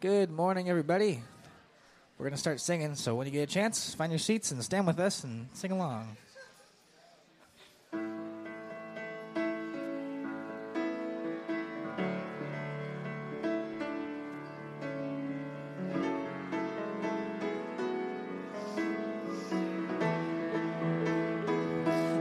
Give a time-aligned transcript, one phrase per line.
[0.00, 1.22] Good morning, everybody.
[2.18, 4.62] We're going to start singing, so when you get a chance, find your seats and
[4.62, 6.18] stand with us and sing along.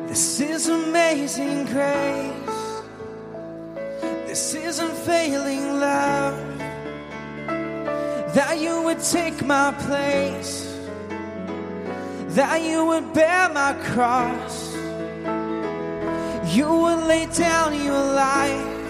[0.07, 2.81] This is amazing grace.
[4.25, 5.64] This is unfailing.
[8.35, 10.77] That you would take my place.
[12.35, 14.75] That you would bear my cross.
[16.53, 18.89] You would lay down your life.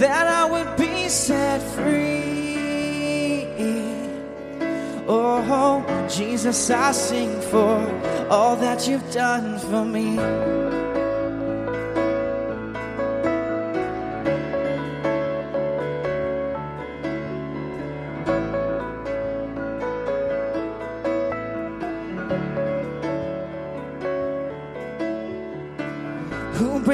[0.00, 3.46] That I would be set free.
[5.08, 7.80] Oh, Jesus, I sing for
[8.28, 10.61] all that you've done for me.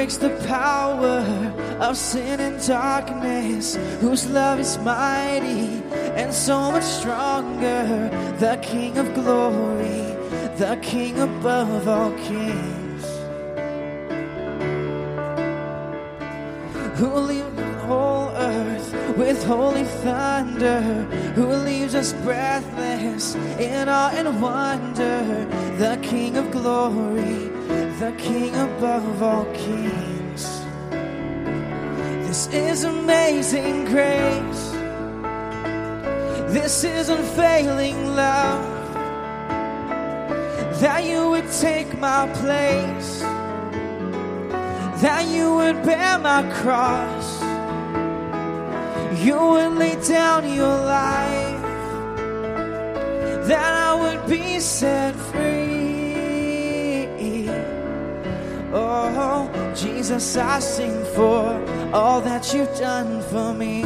[0.09, 1.21] Breaks the power
[1.81, 3.77] of sin and darkness?
[4.01, 5.83] Whose love is mighty
[6.17, 8.09] and so much stronger?
[8.39, 10.17] The King of glory,
[10.57, 13.05] the King above all kings.
[16.99, 20.81] Who leaves the whole earth with holy thunder?
[21.35, 25.45] Who leaves us breathless in awe and wonder?
[25.77, 27.48] The King of glory,
[27.99, 30.45] the King above all kings.
[32.29, 34.71] This is amazing grace.
[36.55, 38.65] This is unfailing love.
[40.81, 43.21] That you would take my place.
[45.03, 47.43] That you would bear my cross.
[49.21, 51.63] You would lay down your life.
[53.49, 55.68] That I would be set free.
[60.19, 61.47] Jesus, I sing for
[61.95, 63.83] all that you've done for me.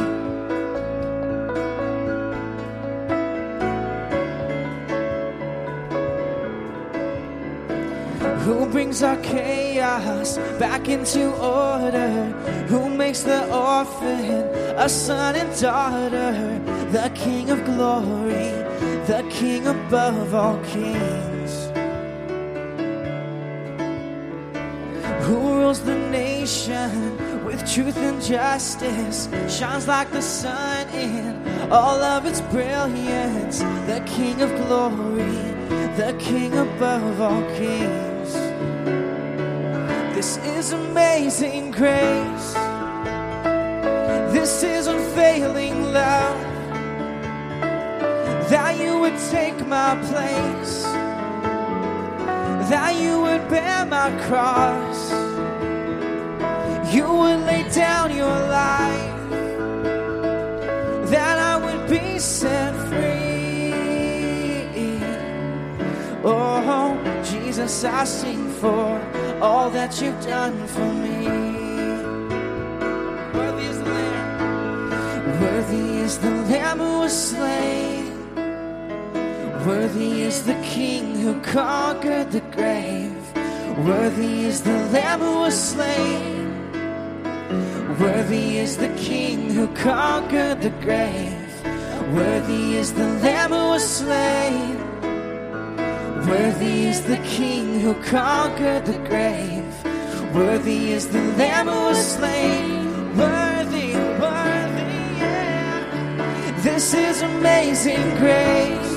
[8.45, 12.09] Who brings our chaos back into order?
[12.67, 16.31] Who makes the orphan a son and daughter?
[16.91, 18.49] The King of glory,
[19.05, 21.22] the King above all kings.
[26.43, 29.29] Nation with truth and justice?
[29.47, 33.59] Shines like the sun in all of its brilliance.
[33.87, 35.39] The King of glory,
[35.95, 38.33] the King above all kings.
[40.13, 42.49] This is amazing grace.
[44.35, 46.41] This is unfailing love.
[48.49, 50.83] That you would take my place.
[52.69, 55.22] That you would bear my cross.
[56.93, 59.29] You would lay down your life.
[61.09, 63.33] That I would be set free.
[66.23, 69.01] Oh, Jesus, I sing for
[69.41, 71.25] all that you've done for me.
[73.33, 75.41] Worthy is the Lamb.
[75.41, 78.35] Worthy is the Lamb who was slain.
[79.65, 83.17] Worthy is the King who conquered the grave.
[83.83, 86.42] Worthy is the Lamb who was slain.
[87.99, 91.63] Worthy is the King who conquered the grave.
[92.15, 94.77] Worthy is the Lamb who was slain.
[96.27, 99.63] Worthy is the King who conquered the grave.
[100.33, 103.15] Worthy is the Lamb who was slain.
[103.15, 106.59] Worthy, worthy, yeah.
[106.63, 108.95] This is amazing grace.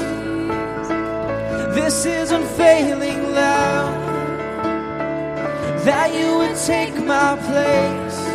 [1.74, 3.94] This is unfailing love.
[5.84, 8.25] That you would take my place.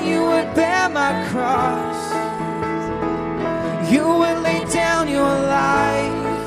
[0.00, 2.00] That you would bear my cross.
[3.92, 6.46] You would lay down your life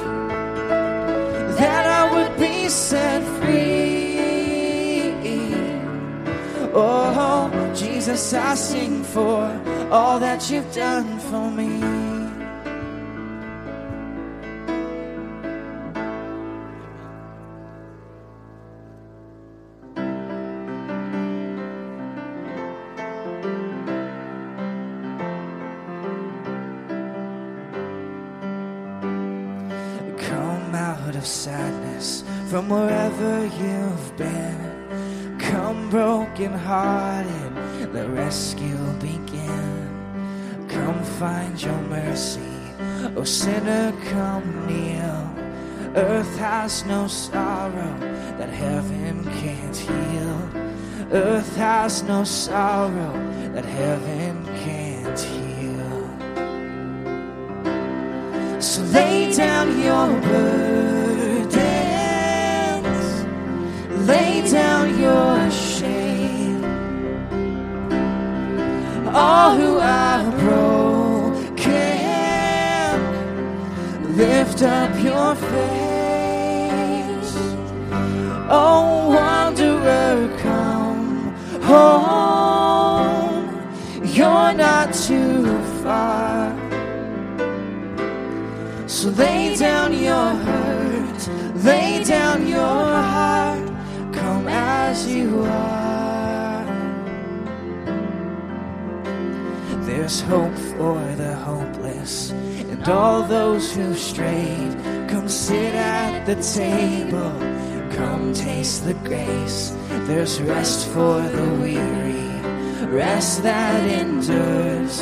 [1.59, 5.13] that I would be set free.
[6.73, 9.43] Oh, Jesus, I sing for
[9.91, 12.12] all that you've done for me.
[32.53, 35.39] From wherever you've been.
[35.39, 37.51] Come broken hearted,
[37.91, 39.89] the rescue begin.
[40.69, 42.53] Come, find your mercy.
[43.17, 45.33] O sinner, come kneel.
[45.95, 47.97] Earth has no sorrow
[48.37, 50.37] that heaven can't heal.
[51.11, 53.13] Earth has no sorrow
[53.55, 56.03] that heaven can't heal.
[58.61, 60.82] So lay down your burdens,
[64.05, 66.63] lay down your shame.
[69.13, 71.53] All who are broken,
[74.17, 77.33] lift up your face.
[78.49, 83.43] Oh, wanderer, come home.
[84.03, 86.51] You're not too far.
[88.87, 91.29] So lay down your hurt,
[91.63, 93.72] lay down your heart,
[94.89, 96.65] as you are.
[99.87, 102.31] There's hope for the hopeless
[102.71, 104.73] and all those who've strayed.
[105.11, 107.33] Come sit at the table,
[107.97, 109.75] come taste the grace.
[110.07, 112.31] There's rest for the weary,
[113.03, 114.95] rest that endures.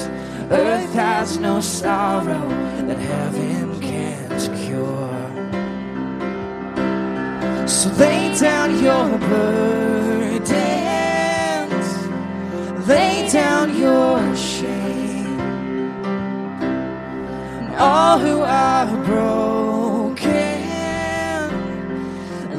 [0.51, 2.45] Earth has no sorrow
[2.87, 3.70] that heaven
[7.71, 10.49] So lay down your burdens,
[12.85, 15.39] lay down your shame.
[17.63, 20.19] And all who are broken,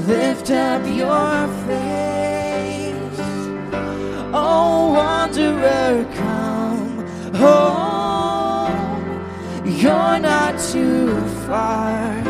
[0.07, 3.21] lift up your face.
[4.33, 7.07] Oh, wanderer, come
[7.37, 8.73] home.
[9.67, 12.22] You're not too far.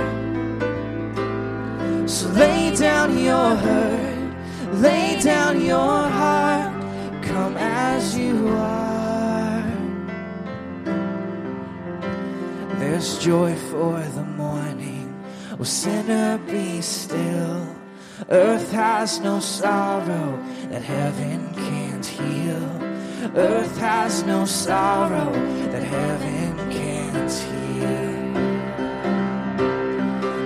[3.22, 4.34] Your hurt,
[4.74, 6.72] lay down your heart,
[7.22, 9.62] come as you are.
[12.78, 15.14] There's joy for the morning,
[15.58, 17.76] oh sinner, be still.
[18.28, 20.38] Earth has no sorrow
[20.70, 22.68] that heaven can't heal.
[23.36, 25.32] Earth has no sorrow
[25.70, 27.62] that heaven can't heal.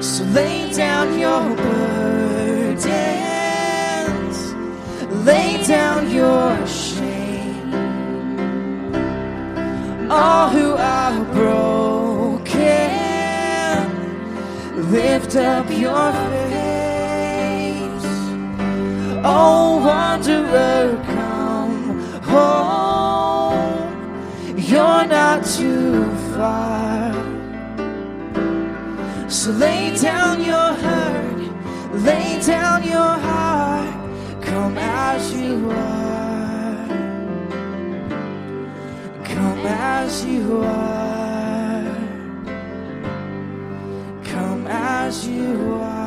[0.02, 1.56] So lay down your
[2.84, 4.54] burdens,
[5.24, 7.74] lay down your shame.
[10.10, 12.50] All who are broken,
[14.90, 18.06] lift up your face.
[19.24, 23.86] Oh, wanderer, come home.
[24.56, 27.12] You're not too far.
[29.28, 31.35] So lay down your hurt,
[31.92, 36.88] lay down your heart, come as you are.
[39.24, 41.96] Come as you are.
[44.24, 46.05] Come as you are.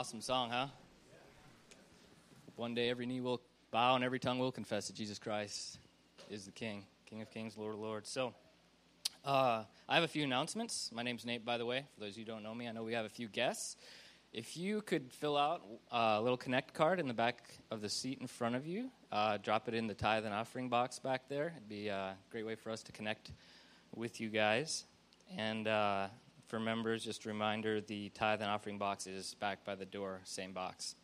[0.00, 0.66] Awesome song, huh?
[2.56, 5.78] One day every knee will bow and every tongue will confess that Jesus Christ
[6.30, 8.08] is the King, King of Kings, Lord of Lords.
[8.08, 8.32] So,
[9.26, 10.90] uh, I have a few announcements.
[10.94, 11.84] My name's Nate, by the way.
[11.92, 13.76] For those of you who don't know me, I know we have a few guests.
[14.32, 15.60] If you could fill out
[15.92, 19.36] a little connect card in the back of the seat in front of you, uh,
[19.36, 21.52] drop it in the tithe and offering box back there.
[21.58, 23.32] It'd be a great way for us to connect
[23.94, 24.86] with you guys.
[25.36, 26.06] And uh,
[26.50, 30.20] for members, just a reminder the tithe and offering box is back by the door,
[30.24, 30.96] same box.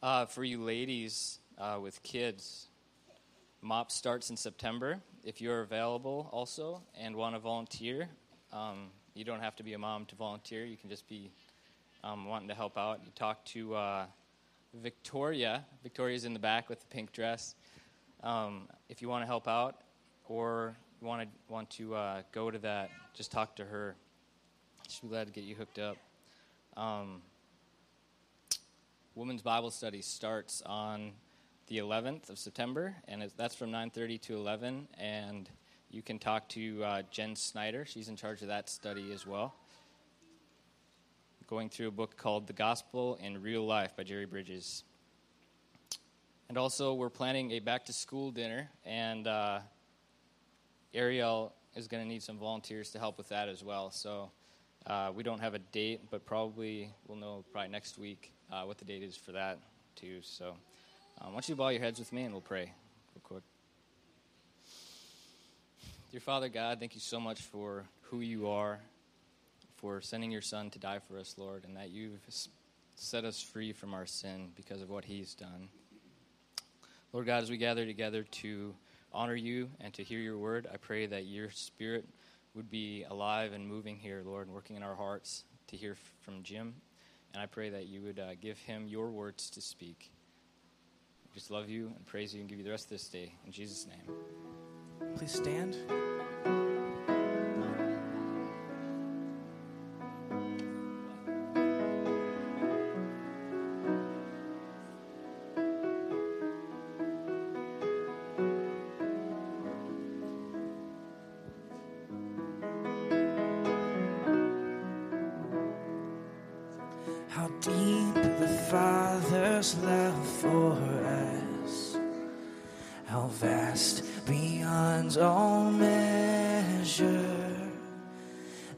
[0.00, 2.68] Uh, for you ladies uh, with kids,
[3.62, 5.00] MOP starts in September.
[5.24, 8.08] If you're available also and want to volunteer,
[8.52, 10.64] um, you don't have to be a mom to volunteer.
[10.64, 11.32] You can just be
[12.04, 13.00] um, wanting to help out.
[13.04, 14.06] You talk to uh,
[14.72, 15.64] Victoria.
[15.82, 17.56] Victoria's in the back with the pink dress.
[18.22, 19.80] Um, if you want to help out
[20.28, 23.94] or want to want to uh, go to that, just talk to her.
[24.88, 25.96] She'll be glad to get you hooked up.
[26.76, 27.22] Um,
[29.14, 31.12] Women's Bible Study starts on
[31.66, 34.88] the 11th of September, and that's from 9:30 to 11.
[34.98, 35.48] And
[35.90, 39.54] you can talk to uh, Jen Snyder; she's in charge of that study as well.
[41.46, 44.84] Going through a book called "The Gospel in Real Life" by Jerry Bridges.
[46.48, 49.60] And also, we're planning a back-to-school dinner, and uh,
[50.94, 53.90] Ariel is going to need some volunteers to help with that as well.
[53.90, 54.30] So
[54.86, 58.78] uh, we don't have a date, but probably we'll know probably next week uh, what
[58.78, 59.58] the date is for that
[59.94, 60.18] too.
[60.22, 60.56] So
[61.20, 62.72] um, why don't you bow your heads with me and we'll pray
[63.14, 63.42] real quick.
[66.10, 68.80] Dear Father God, thank you so much for who you are,
[69.76, 72.18] for sending your Son to die for us, Lord, and that you've
[72.96, 75.68] set us free from our sin because of what He's done.
[77.12, 78.74] Lord God, as we gather together to
[79.12, 82.06] honor you and to hear your word, I pray that your spirit
[82.54, 86.42] would be alive and moving here, Lord, and working in our hearts to hear from
[86.42, 86.74] Jim.
[87.32, 90.10] And I pray that you would uh, give him your words to speak.
[91.30, 93.34] I just love you and praise you and give you the rest of this day.
[93.46, 94.16] In Jesus' name.
[95.16, 95.76] Please stand.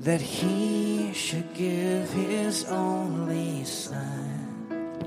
[0.03, 4.99] That He should give His only Son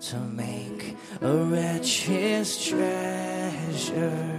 [0.00, 4.38] to make a wretch His treasure.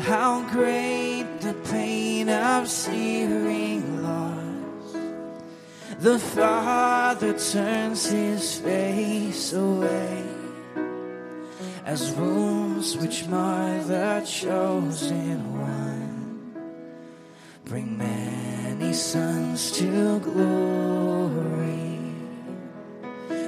[0.00, 4.40] How great the pain of searing loss.
[6.00, 10.24] The Father turns his face away
[11.84, 15.89] as wounds which mar the chosen one
[19.00, 21.98] sons to glory.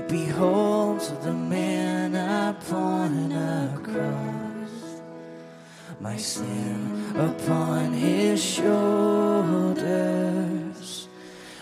[0.09, 5.02] Behold the man upon a cross,
[6.00, 9.82] my sin upon his shoulders.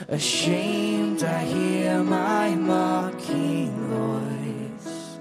[0.08, 5.18] Ashamed, I hear my mocking voice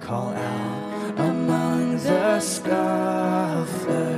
[0.00, 4.09] call out among the scoffers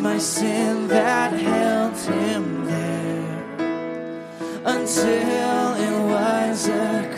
[0.00, 3.44] my sin that held him there
[4.64, 7.16] until it was accomplished.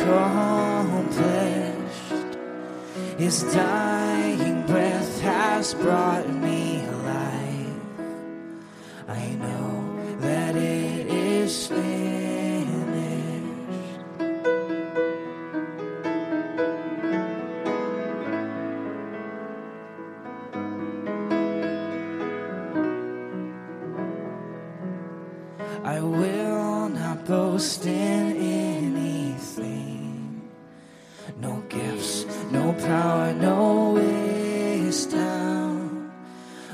[3.18, 7.76] His dying breath has brought me life.
[9.08, 12.21] I know that it is finished.
[27.62, 28.36] Not boast in
[28.92, 30.42] anything.
[31.38, 33.92] No gifts, no power, no
[34.84, 36.10] wisdom.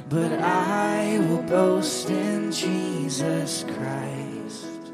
[0.09, 4.93] But I will boast in Jesus Christ,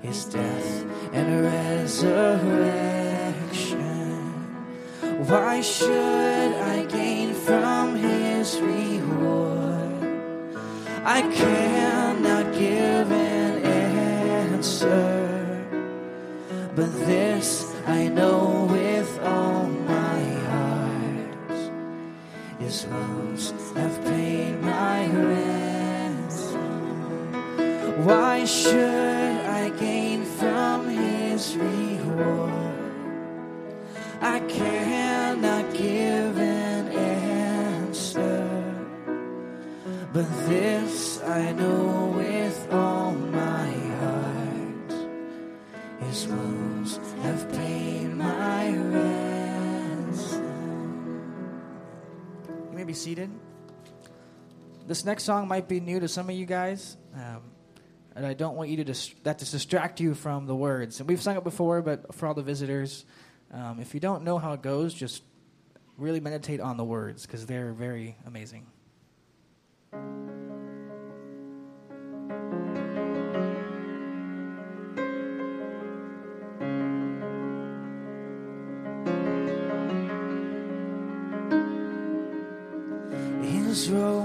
[0.00, 2.80] his death and resurrection.
[5.28, 10.02] Why should I gain from his reward?
[11.04, 12.11] I cannot
[16.74, 21.70] but this I know with all my heart.
[22.58, 26.62] His wounds have paid my ransom.
[28.04, 32.52] Why should I gain from his reward?
[34.20, 34.81] I cannot
[54.92, 57.40] This next song might be new to some of you guys, um,
[58.14, 61.00] and I don't want you to dis- that to distract you from the words.
[61.00, 63.06] And we've sung it before, but for all the visitors,
[63.54, 65.22] um, if you don't know how it goes, just
[65.96, 68.66] really meditate on the words because they're very amazing.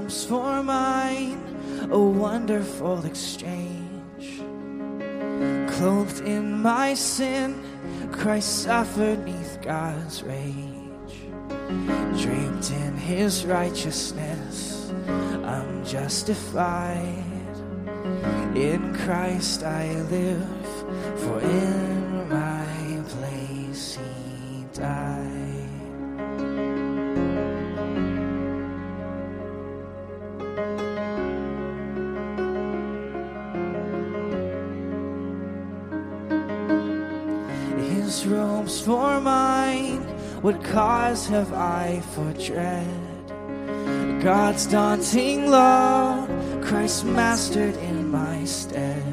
[0.10, 1.38] For mine,
[1.92, 4.42] a wonderful exchange.
[5.70, 7.62] Clothed in my sin,
[8.12, 11.28] Christ suffered neath God's rage.
[12.22, 14.92] Draped in his righteousness,
[15.44, 17.24] I'm justified.
[18.56, 21.87] In Christ I live, for in
[40.48, 42.88] what cause have I for dread?
[44.24, 46.26] God's daunting law,
[46.62, 49.04] Christ mastered in my stead.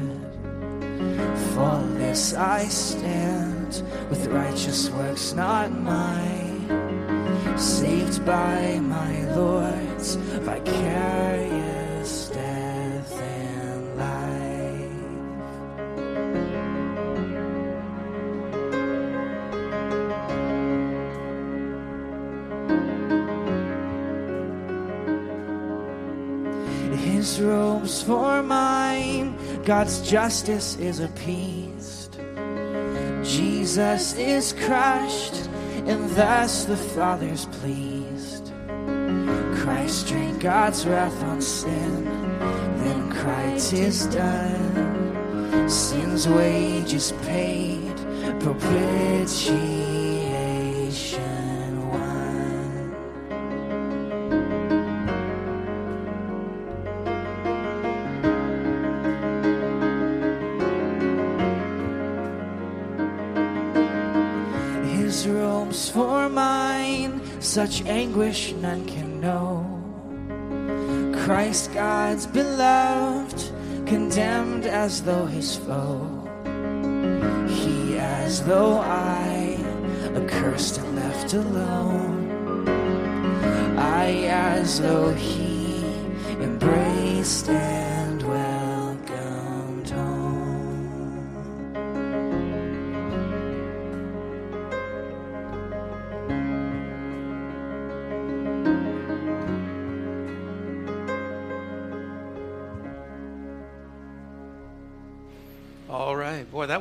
[1.53, 6.69] For this I stand, with righteous works not mine,
[7.57, 11.54] saved by my Lord's vicarious
[29.65, 32.19] God's justice is appeased.
[33.23, 35.49] Jesus is crushed,
[35.87, 38.53] and thus the Father's pleased.
[39.55, 42.05] Christ drank God's wrath on sin,
[42.77, 47.95] then cried, "'Tis done." Sin's wages paid,
[48.39, 49.84] propitiation
[67.65, 69.65] such anguish none can know.
[71.23, 73.39] Christ God's beloved,
[73.87, 76.05] condemned as though his foe.
[77.49, 79.57] He as though I,
[80.15, 82.67] accursed and left alone.
[83.79, 85.83] I as though he,
[86.39, 88.04] embraced and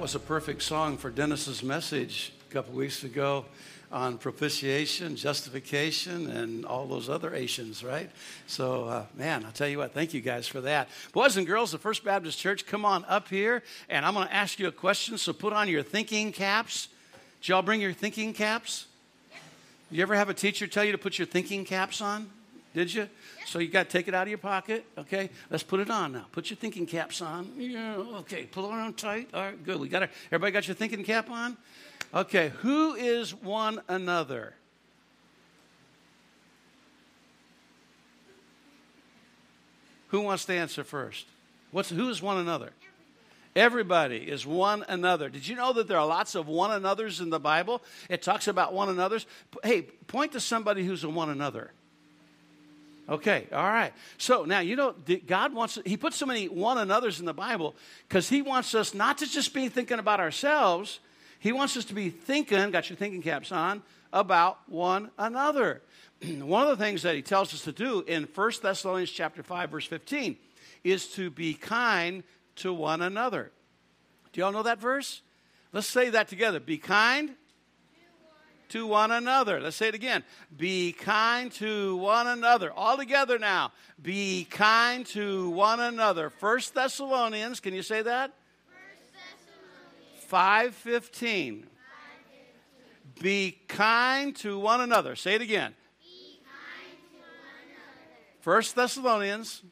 [0.04, 3.46] was a perfect song for Dennis's message a couple weeks ago
[3.90, 8.10] on propitiation, justification, and all those other Asians, right?
[8.46, 10.90] So, uh, man, I'll tell you what, thank you guys for that.
[11.14, 14.34] Boys and girls, the First Baptist Church, come on up here, and I'm going to
[14.34, 15.16] ask you a question.
[15.16, 16.88] So, put on your thinking caps.
[17.40, 18.88] Did y'all bring your thinking caps?
[19.90, 22.28] You ever have a teacher tell you to put your thinking caps on?
[22.74, 23.08] Did you?
[23.46, 24.84] So you got to take it out of your pocket.
[24.98, 26.26] Okay, let's put it on now.
[26.32, 27.52] Put your thinking caps on.
[27.56, 29.28] Yeah, okay, pull it on tight.
[29.32, 29.78] All right, good.
[29.78, 31.56] We got our, everybody got your thinking cap on.
[32.12, 34.54] Okay, who is one another?
[40.08, 41.26] Who wants to answer first?
[41.70, 42.72] What's who is one another?
[43.54, 45.28] Everybody is one another.
[45.28, 47.82] Did you know that there are lots of one another's in the Bible?
[48.08, 49.26] It talks about one another's.
[49.62, 51.70] Hey, point to somebody who's a one another.
[53.08, 53.92] Okay, all right.
[54.16, 54.94] So now, you know,
[55.26, 57.74] God wants, He puts so many one another's in the Bible
[58.08, 61.00] because He wants us not to just be thinking about ourselves,
[61.38, 65.82] He wants us to be thinking, got your thinking caps on, about one another.
[66.40, 69.70] one of the things that He tells us to do in 1 Thessalonians chapter 5,
[69.70, 70.36] verse 15,
[70.82, 72.22] is to be kind
[72.56, 73.50] to one another.
[74.32, 75.20] Do y'all know that verse?
[75.72, 76.58] Let's say that together.
[76.58, 77.34] Be kind
[78.74, 79.60] to one another.
[79.60, 80.24] Let's say it again.
[80.56, 82.72] Be kind to one another.
[82.72, 83.70] All together now.
[84.02, 86.28] Be kind to one another.
[86.28, 88.32] First Thessalonians, can you say that?
[90.26, 91.66] 515.
[93.20, 95.14] Be kind to one another.
[95.14, 95.72] Say it again.
[96.02, 97.30] Be kind to one
[97.62, 98.40] another.
[98.40, 99.62] First Thessalonians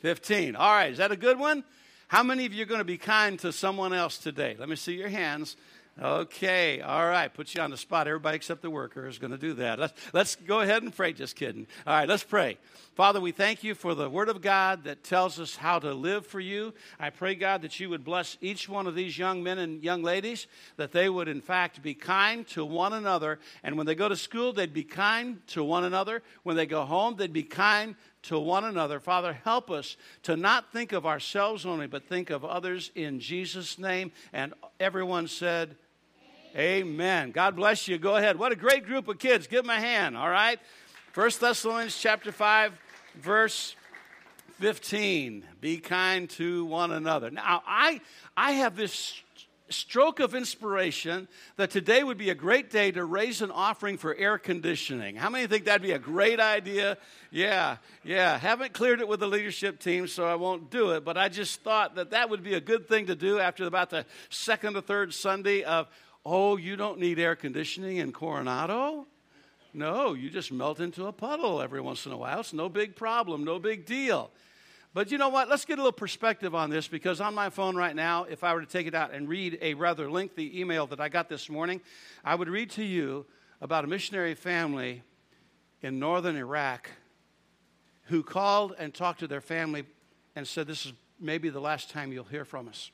[0.00, 0.54] 15.
[0.56, 1.64] All right, is that a good one?
[2.10, 4.56] How many of you are going to be kind to someone else today?
[4.58, 5.56] Let me see your hands.
[6.02, 7.32] Okay, all right.
[7.32, 8.08] Put you on the spot.
[8.08, 9.78] Everybody except the worker is going to do that.
[9.78, 11.12] Let's, let's go ahead and pray.
[11.12, 11.68] Just kidding.
[11.86, 12.58] All right, let's pray.
[12.96, 16.26] Father, we thank you for the Word of God that tells us how to live
[16.26, 16.74] for you.
[16.98, 20.02] I pray, God, that you would bless each one of these young men and young
[20.02, 23.38] ladies, that they would, in fact, be kind to one another.
[23.62, 26.22] And when they go to school, they'd be kind to one another.
[26.42, 29.00] When they go home, they'd be kind to one another.
[29.00, 33.78] Father, help us to not think of ourselves only, but think of others in Jesus'
[33.78, 34.12] name.
[34.32, 35.76] And everyone said,
[36.54, 36.88] Amen.
[36.88, 37.30] Amen.
[37.30, 37.98] God bless you.
[37.98, 38.38] Go ahead.
[38.38, 39.46] What a great group of kids.
[39.46, 40.58] Give them a hand, all right?
[41.12, 42.72] First Thessalonians chapter 5,
[43.16, 43.74] verse
[44.58, 45.44] 15.
[45.60, 47.30] Be kind to one another.
[47.30, 48.00] Now, I,
[48.36, 49.14] I have this
[49.70, 54.14] stroke of inspiration that today would be a great day to raise an offering for
[54.14, 55.16] air conditioning.
[55.16, 56.98] How many think that'd be a great idea?
[57.30, 58.38] Yeah, yeah.
[58.38, 61.62] Haven't cleared it with the leadership team, so I won't do it, but I just
[61.62, 64.80] thought that that would be a good thing to do after about the second or
[64.80, 65.88] third Sunday of,
[66.26, 69.06] oh, you don't need air conditioning in Coronado?
[69.72, 72.40] No, you just melt into a puddle every once in a while.
[72.40, 74.30] It's no big problem, no big deal.
[74.92, 75.48] But you know what?
[75.48, 78.54] Let's get a little perspective on this because on my phone right now, if I
[78.54, 81.48] were to take it out and read a rather lengthy email that I got this
[81.48, 81.80] morning,
[82.24, 83.24] I would read to you
[83.60, 85.02] about a missionary family
[85.80, 86.90] in northern Iraq
[88.06, 89.84] who called and talked to their family
[90.34, 92.90] and said, This is maybe the last time you'll hear from us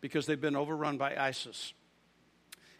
[0.00, 1.72] because they've been overrun by ISIS.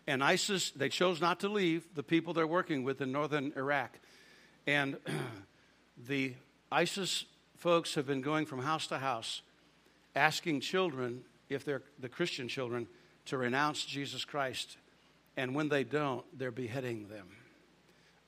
[0.06, 3.98] And ISIS, they chose not to leave the people they're working with in northern Iraq.
[4.68, 4.98] And
[6.06, 6.34] the
[6.70, 7.24] ISIS
[7.62, 9.40] folks have been going from house to house
[10.16, 12.88] asking children, if they're the Christian children,
[13.24, 14.76] to renounce Jesus Christ.
[15.36, 17.28] And when they don't, they're beheading them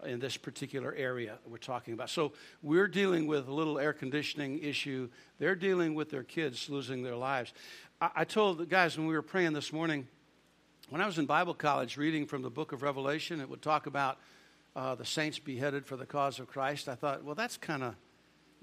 [0.07, 2.11] in this particular area we're talking about.
[2.11, 5.09] So we're dealing with a little air conditioning issue.
[5.41, 7.53] They're dealing with their kids losing their lives.
[8.01, 10.07] I, I told the guys when we were praying this morning,
[10.91, 13.87] when I was in Bible college reading from the book of Revelation, it would talk
[13.87, 14.17] about
[14.77, 16.89] uh, the saints beheaded for the cause of Christ.
[16.89, 17.97] I thought, well, that's kind of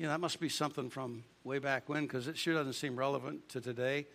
[0.04, 3.50] know, that must be something from way back when because it sure doesn't seem relevant
[3.50, 4.08] to today.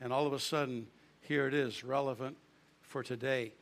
[0.00, 0.86] And all of a sudden,
[1.20, 2.36] here it is, relevant
[2.82, 3.52] for today.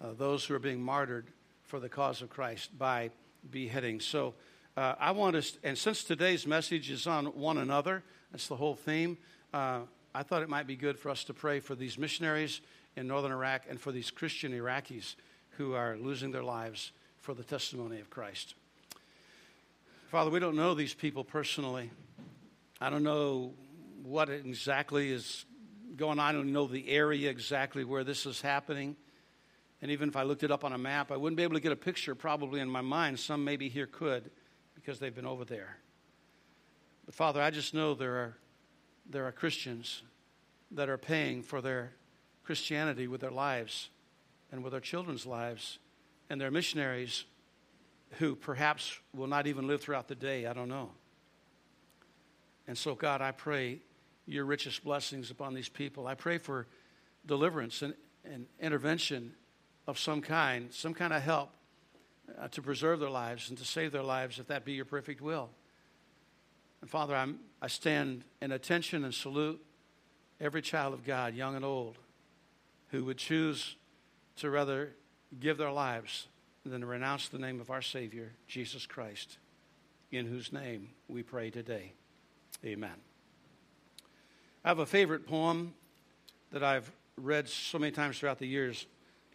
[0.00, 1.26] Uh, those who are being martyred
[1.62, 3.10] for the cause of Christ by
[3.50, 4.00] beheading.
[4.00, 4.34] So
[4.76, 8.74] uh, I want us, and since today's message is on one another, that's the whole
[8.74, 9.18] theme,
[9.52, 9.80] uh,
[10.14, 12.60] I thought it might be good for us to pray for these missionaries
[12.96, 15.14] in northern Iraq and for these Christian Iraqis
[15.50, 18.54] who are losing their lives for the testimony of Christ.
[20.10, 21.88] Father, we don't know these people personally.
[22.80, 23.54] I don't know
[24.02, 25.44] what exactly is
[25.96, 26.26] going on.
[26.26, 28.96] I don't know the area exactly where this is happening.
[29.80, 31.60] And even if I looked it up on a map, I wouldn't be able to
[31.60, 33.20] get a picture probably in my mind.
[33.20, 34.32] Some maybe here could
[34.74, 35.76] because they've been over there.
[37.06, 38.36] But Father, I just know there are,
[39.08, 40.02] there are Christians
[40.72, 41.92] that are paying for their
[42.42, 43.90] Christianity with their lives
[44.50, 45.78] and with their children's lives.
[46.28, 47.26] And they're missionaries
[48.18, 50.46] who perhaps will not even live throughout the day.
[50.46, 50.90] I don't know.
[52.66, 53.80] And so, God, I pray
[54.26, 56.06] your richest blessings upon these people.
[56.06, 56.66] I pray for
[57.26, 57.94] deliverance and,
[58.24, 59.34] and intervention
[59.86, 61.50] of some kind, some kind of help
[62.38, 65.20] uh, to preserve their lives and to save their lives if that be your perfect
[65.20, 65.50] will.
[66.80, 69.60] And Father, I'm, I stand in attention and salute
[70.40, 71.98] every child of God, young and old,
[72.90, 73.76] who would choose
[74.36, 74.94] to rather
[75.38, 76.28] give their lives
[76.64, 79.38] than to renounce the name of our Savior, Jesus Christ,
[80.12, 81.92] in whose name we pray today.
[82.64, 82.90] Amen.
[84.64, 85.72] I have a favorite poem
[86.52, 88.86] that I've read so many times throughout the years.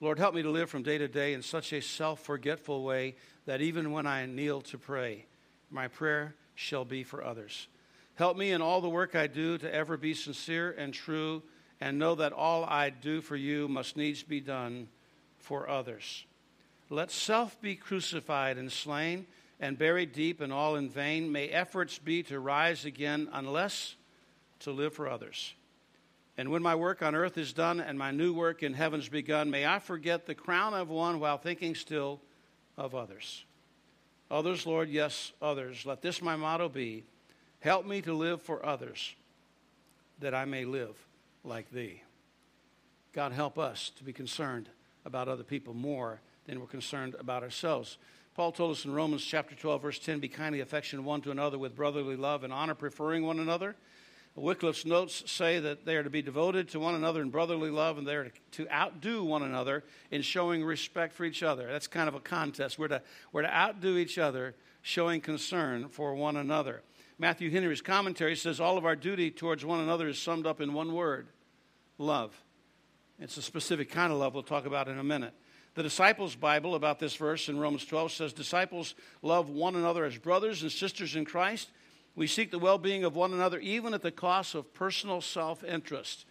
[0.02, 3.16] Lord, help me to live from day to day in such a self forgetful way
[3.46, 5.26] that even when I kneel to pray,
[5.72, 7.68] my prayer shall be for others.
[8.16, 11.42] Help me in all the work I do to ever be sincere and true
[11.82, 14.88] and know that all I do for you must needs be done
[15.40, 16.26] for others.
[16.90, 19.26] Let self be crucified and slain
[19.60, 21.32] and buried deep and all in vain.
[21.32, 23.96] May efforts be to rise again unless
[24.60, 25.54] to live for others.
[26.38, 29.50] And when my work on earth is done and my new work in heaven's begun,
[29.50, 32.20] may I forget the crown I've won while thinking still
[32.78, 33.46] of others.
[34.30, 35.86] Others, Lord, yes, others.
[35.86, 37.04] Let this my motto be
[37.60, 39.16] help me to live for others,
[40.20, 40.96] that I may live
[41.44, 42.02] like thee.
[43.14, 44.68] God, help us to be concerned
[45.06, 47.98] about other people more than we're concerned about ourselves.
[48.36, 51.58] Paul told us in Romans chapter 12, verse 10 be kindly affectionate one to another
[51.58, 53.76] with brotherly love and honor, preferring one another.
[54.36, 57.98] Wycliffe's notes say that they are to be devoted to one another in brotherly love
[57.98, 61.72] and they are to outdo one another in showing respect for each other.
[61.72, 62.78] That's kind of a contest.
[62.78, 66.82] We're to, we're to outdo each other, showing concern for one another.
[67.18, 70.74] Matthew Henry's commentary says all of our duty towards one another is summed up in
[70.74, 71.28] one word
[71.98, 72.36] love.
[73.20, 75.34] It's a specific kind of love we'll talk about in a minute.
[75.76, 80.18] The Disciples' Bible about this verse in Romans 12 says, Disciples love one another as
[80.18, 81.70] brothers and sisters in Christ.
[82.16, 85.64] We seek the well being of one another, even at the cost of personal self
[85.66, 86.26] interest.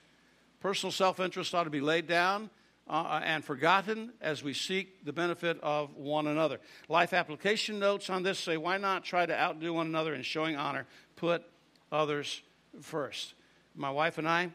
[0.60, 2.48] Personal self interest ought to be laid down
[2.88, 6.58] uh, and forgotten as we seek the benefit of one another.
[6.88, 10.56] Life application notes on this say, Why not try to outdo one another in showing
[10.56, 10.86] honor?
[11.16, 11.44] Put
[11.92, 12.40] others
[12.80, 13.34] first.
[13.74, 14.50] My wife and I,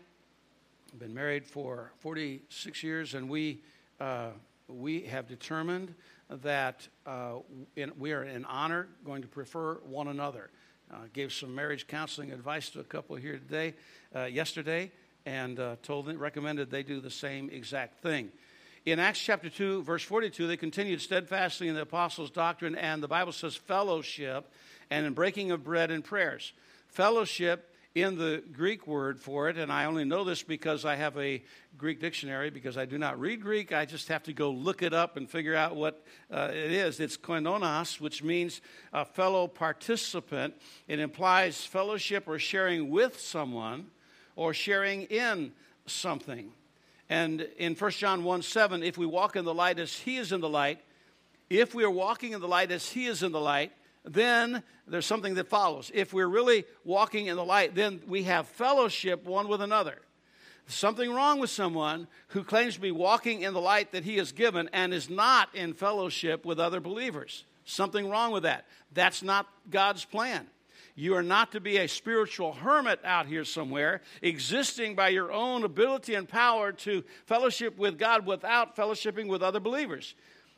[0.91, 3.61] I've been married for 46 years, and we,
[3.99, 4.29] uh,
[4.69, 5.93] we have determined
[6.29, 7.35] that uh,
[7.75, 10.49] in, we are in honor going to prefer one another.
[10.91, 13.73] Uh, gave some marriage counseling advice to a couple here today,
[14.15, 14.91] uh, yesterday,
[15.25, 18.31] and uh, told them, recommended they do the same exact thing.
[18.85, 23.07] In Acts chapter 2, verse 42, they continued steadfastly in the apostles' doctrine, and the
[23.07, 24.51] Bible says fellowship,
[24.89, 26.53] and in breaking of bread and prayers.
[26.87, 31.17] Fellowship in the Greek word for it, and I only know this because I have
[31.17, 31.43] a
[31.77, 33.73] Greek dictionary, because I do not read Greek.
[33.73, 36.99] I just have to go look it up and figure out what uh, it is.
[36.99, 38.61] It's koinonos, which means
[38.93, 40.53] a fellow participant.
[40.87, 43.87] It implies fellowship or sharing with someone
[44.35, 45.51] or sharing in
[45.87, 46.51] something.
[47.09, 50.31] And in 1 John 1 7, if we walk in the light as he is
[50.31, 50.79] in the light,
[51.49, 53.71] if we are walking in the light as he is in the light,
[54.05, 55.91] then there's something that follows.
[55.93, 59.99] If we're really walking in the light, then we have fellowship one with another.
[60.67, 64.31] Something wrong with someone who claims to be walking in the light that he has
[64.31, 67.43] given and is not in fellowship with other believers.
[67.65, 68.65] Something wrong with that.
[68.93, 70.47] That's not God's plan.
[70.95, 75.63] You are not to be a spiritual hermit out here somewhere, existing by your own
[75.63, 80.13] ability and power to fellowship with God without fellowshipping with other believers.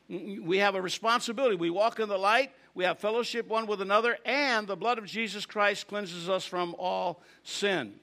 [0.09, 1.55] We have a responsibility.
[1.55, 5.05] We walk in the light, we have fellowship one with another, and the blood of
[5.05, 7.93] Jesus Christ cleanses us from all sin.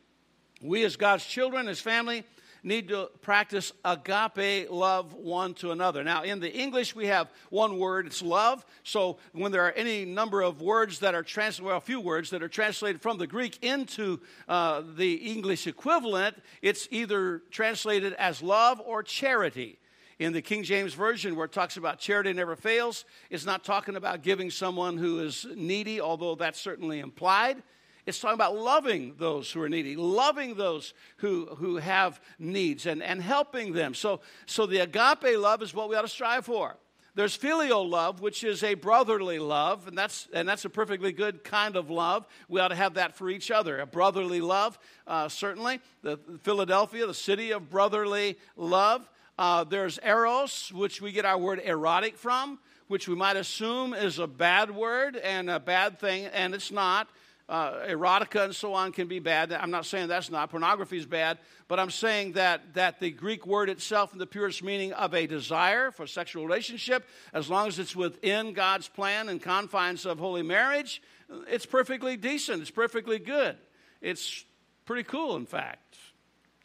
[0.60, 2.24] We, as God's children, His family,
[2.62, 6.02] need to practice agape love one to another.
[6.02, 8.64] Now, in the English, we have one word, it's love.
[8.82, 12.30] So, when there are any number of words that are translated, well, a few words
[12.30, 18.42] that are translated from the Greek into uh, the English equivalent, it's either translated as
[18.42, 19.78] love or charity.
[20.18, 23.94] In the King James Version, where it talks about charity never fails, it's not talking
[23.94, 27.62] about giving someone who is needy, although that's certainly implied.
[28.04, 33.02] It's talking about loving those who are needy, loving those who, who have needs, and,
[33.02, 33.94] and helping them.
[33.94, 36.76] So, so the agape love is what we ought to strive for.
[37.14, 41.44] There's filial love, which is a brotherly love, and that's, and that's a perfectly good
[41.44, 42.26] kind of love.
[42.48, 43.80] We ought to have that for each other.
[43.80, 45.80] A brotherly love, uh, certainly.
[46.02, 49.08] The, Philadelphia, the city of brotherly love.
[49.38, 54.18] Uh, there's eros, which we get our word erotic from, which we might assume is
[54.18, 57.08] a bad word and a bad thing, and it's not.
[57.48, 59.50] Uh, erotica and so on can be bad.
[59.54, 60.50] I'm not saying that's not.
[60.50, 64.62] Pornography is bad, but I'm saying that, that the Greek word itself, in the purest
[64.62, 69.40] meaning of a desire for sexual relationship, as long as it's within God's plan and
[69.40, 71.00] confines of holy marriage,
[71.48, 72.60] it's perfectly decent.
[72.60, 73.56] It's perfectly good.
[74.02, 74.44] It's
[74.84, 75.96] pretty cool, in fact.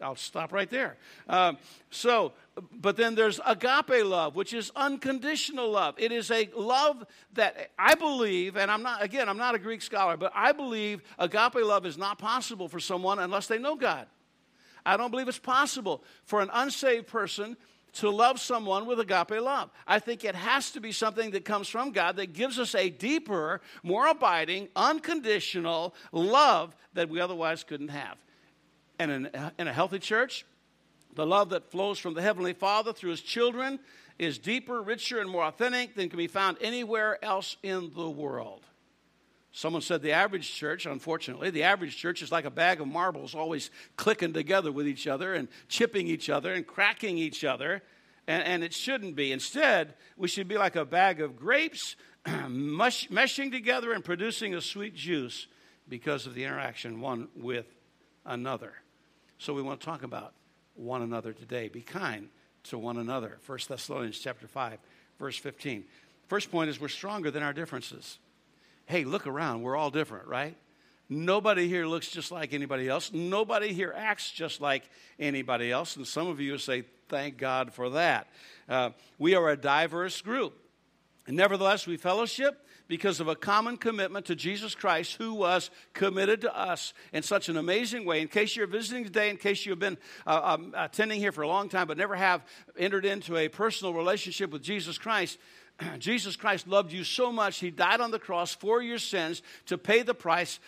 [0.02, 0.98] I'll stop right there.
[1.30, 1.58] Um,
[1.90, 2.34] so,
[2.72, 5.96] but then there's agape love, which is unconditional love.
[5.98, 9.82] It is a love that I believe, and I'm not, again, I'm not a Greek
[9.82, 14.08] scholar, but I believe agape love is not possible for someone unless they know God.
[14.86, 17.58] I don't believe it's possible for an unsaved person
[17.94, 19.70] to love someone with agape love.
[19.88, 22.90] I think it has to be something that comes from God that gives us a
[22.90, 28.18] deeper, more abiding, unconditional love that we otherwise couldn't have.
[29.00, 30.46] And in, a healthy church,
[31.16, 33.80] the love that flows from the Heavenly Father through His children
[34.20, 38.66] is deeper, richer, and more authentic than can be found anywhere else in the world.
[39.52, 43.36] Someone said the average church, unfortunately, the average church is like a bag of marbles,
[43.36, 47.84] always clicking together with each other and chipping each other and cracking each other.
[48.28, 49.32] And, and it shouldn't be.
[49.32, 51.96] Instead, we should be like a bag of grapes,
[52.48, 55.46] mush, meshing together and producing a sweet juice
[55.88, 57.68] because of the interaction one with
[58.26, 58.74] another.
[59.38, 60.34] So we want to talk about
[60.76, 61.68] one another today.
[61.70, 62.30] Be kind
[62.66, 63.38] to one another.
[63.46, 64.78] 1 Thessalonians chapter 5,
[65.20, 65.84] verse 15.
[66.28, 68.18] First point is we're stronger than our differences
[68.86, 69.62] hey, look around.
[69.62, 70.56] We're all different, right?
[71.10, 73.12] Nobody here looks just like anybody else.
[73.14, 74.84] Nobody here acts just like
[75.20, 75.96] anybody else.
[75.96, 78.28] And some of you say, thank God for that.
[78.68, 80.58] Uh, we are a diverse group.
[81.28, 86.42] And nevertheless, we fellowship because of a common commitment to Jesus Christ, who was committed
[86.42, 88.22] to us in such an amazing way.
[88.22, 91.48] In case you're visiting today, in case you've been uh, um, attending here for a
[91.48, 92.46] long time but never have
[92.78, 95.40] entered into a personal relationship with Jesus Christ,
[95.98, 99.80] Jesus Christ loved you so much, He died on the cross for your sins to
[99.80, 100.60] pay the price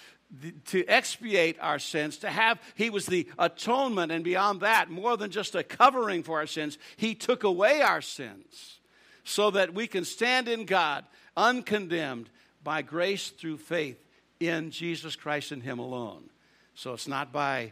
[0.65, 5.29] to expiate our sins, to have, he was the atonement, and beyond that, more than
[5.29, 8.79] just a covering for our sins, he took away our sins
[9.25, 11.05] so that we can stand in God
[11.37, 12.29] uncondemned
[12.63, 14.03] by grace through faith
[14.39, 16.29] in Jesus Christ and him alone.
[16.73, 17.71] So it's not by,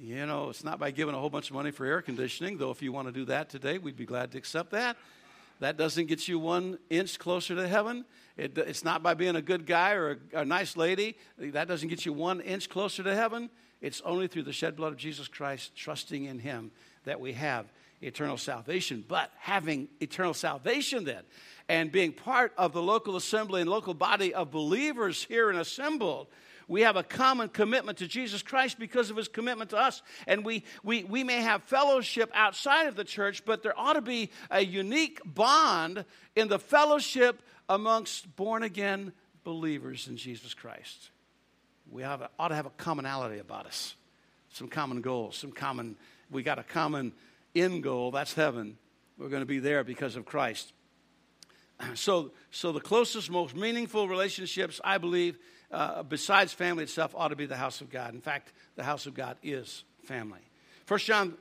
[0.00, 2.70] you know, it's not by giving a whole bunch of money for air conditioning, though
[2.70, 4.96] if you want to do that today, we'd be glad to accept that.
[5.60, 8.06] That doesn't get you one inch closer to heaven.
[8.38, 11.18] It, it's not by being a good guy or a, a nice lady.
[11.36, 13.50] That doesn't get you one inch closer to heaven.
[13.82, 16.70] It's only through the shed blood of Jesus Christ, trusting in Him,
[17.04, 17.66] that we have
[18.00, 19.04] eternal salvation.
[19.06, 21.22] But having eternal salvation then,
[21.68, 26.26] and being part of the local assembly and local body of believers here and assembled,
[26.66, 30.02] we have a common commitment to Jesus Christ because of his commitment to us.
[30.28, 34.00] And we, we, we may have fellowship outside of the church, but there ought to
[34.00, 36.04] be a unique bond
[36.36, 41.10] in the fellowship amongst born again believers in Jesus Christ.
[41.90, 43.96] We have a, ought to have a commonality about us,
[44.52, 45.96] some common goals, some common,
[46.30, 47.12] we got a common
[47.54, 48.78] end goal, that's heaven.
[49.18, 50.72] We're going to be there because of Christ.
[51.94, 55.38] So, so the closest, most meaningful relationships, I believe,
[55.72, 58.12] uh, besides family itself, ought to be the house of God.
[58.12, 60.40] In fact, the house of God is family.
[60.84, 61.38] First John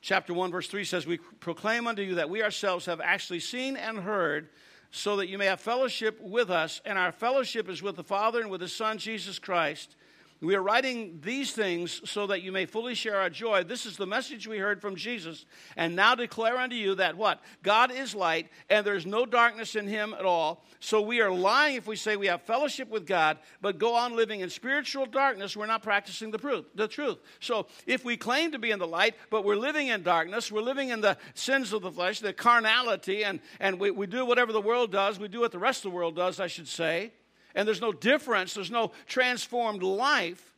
[0.00, 3.76] chapter 1, verse 3 says, We proclaim unto you that we ourselves have actually seen
[3.76, 4.50] and heard,
[4.90, 8.40] so that you may have fellowship with us, and our fellowship is with the Father
[8.40, 9.96] and with His Son, Jesus Christ.
[10.42, 13.62] We are writing these things so that you may fully share our joy.
[13.62, 15.46] This is the message we heard from Jesus.
[15.76, 17.40] And now declare unto you that what?
[17.62, 20.64] God is light, and there's no darkness in him at all.
[20.80, 24.16] So we are lying if we say we have fellowship with God, but go on
[24.16, 25.56] living in spiritual darkness.
[25.56, 26.64] We're not practicing the, truth.
[26.74, 27.18] the truth.
[27.38, 30.62] So if we claim to be in the light, but we're living in darkness, we're
[30.62, 34.52] living in the sins of the flesh, the carnality, and, and we, we do whatever
[34.52, 37.12] the world does, we do what the rest of the world does, I should say
[37.54, 40.54] and there's no difference, there's no transformed life,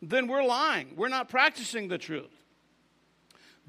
[0.00, 0.94] then we're lying.
[0.96, 2.30] We're not practicing the truth.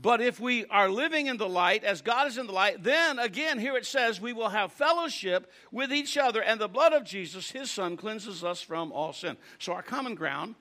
[0.02, 3.19] But if we are living in the light, as God is in the light, then
[3.19, 7.04] again, here it says, we will have fellowship with each other, and the blood of
[7.04, 9.36] Jesus, his Son, cleanses us from all sin.
[9.58, 10.56] So our common ground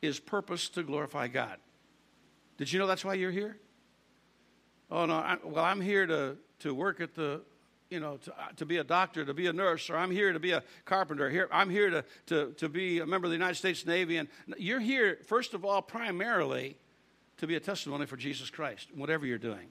[0.00, 1.58] is purpose to glorify God.
[2.56, 3.58] Did you know that's why you're here?
[4.90, 5.14] Oh, no.
[5.14, 7.42] I, well, I'm here to, to work at the
[7.92, 10.32] you know, to, uh, to be a doctor, to be a nurse, or I'm here
[10.32, 11.28] to be a carpenter.
[11.28, 14.16] Here, I'm here to, to, to be a member of the United States Navy.
[14.16, 16.78] And you're here, first of all, primarily
[17.36, 19.68] to be a testimony for Jesus Christ, whatever you're doing.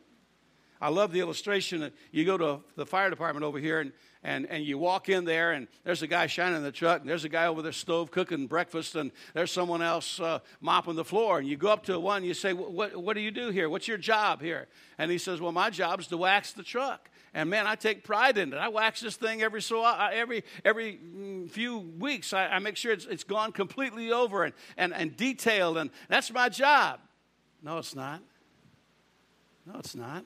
[0.80, 3.92] I love the illustration that you go to the fire department over here and,
[4.24, 7.24] and, and you walk in there and there's a guy shining the truck and there's
[7.24, 11.38] a guy over the stove cooking breakfast and there's someone else uh, mopping the floor
[11.38, 13.70] and you go up to one and you say what, what do you do here
[13.70, 14.68] what's your job here
[14.98, 18.04] and he says well my job is to wax the truck and man, I take
[18.04, 18.58] pride in it.
[18.58, 22.34] I wax this thing every so every every mm, few weeks.
[22.34, 26.32] I, I make sure it's, it's gone completely over and, and, and detailed, and that's
[26.32, 27.00] my job.
[27.64, 28.22] No, it's not.
[29.66, 30.26] No, it's not.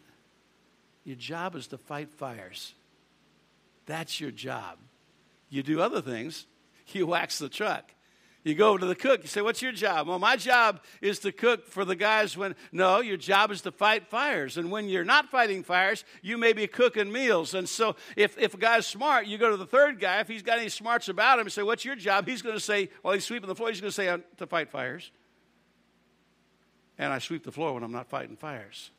[1.04, 2.74] Your job is to fight fires.
[3.86, 4.80] That's your job.
[5.50, 6.46] You do other things.
[6.94, 7.95] You wax the truck.
[8.46, 10.08] You go to the cook, you say, What's your job?
[10.08, 13.72] Well, my job is to cook for the guys when, no, your job is to
[13.72, 14.56] fight fires.
[14.58, 17.56] And when you're not fighting fires, you may be cooking meals.
[17.56, 20.20] And so if, if a guy's smart, you go to the third guy.
[20.20, 22.28] If he's got any smarts about him, and say, What's your job?
[22.28, 24.70] He's going to say, While he's sweeping the floor, he's going to say, To fight
[24.70, 25.10] fires.
[27.00, 28.92] And I sweep the floor when I'm not fighting fires.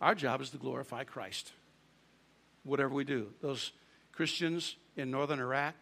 [0.00, 1.50] Our job is to glorify Christ,
[2.62, 3.32] whatever we do.
[3.40, 3.72] Those
[4.12, 5.74] Christians in northern Iraq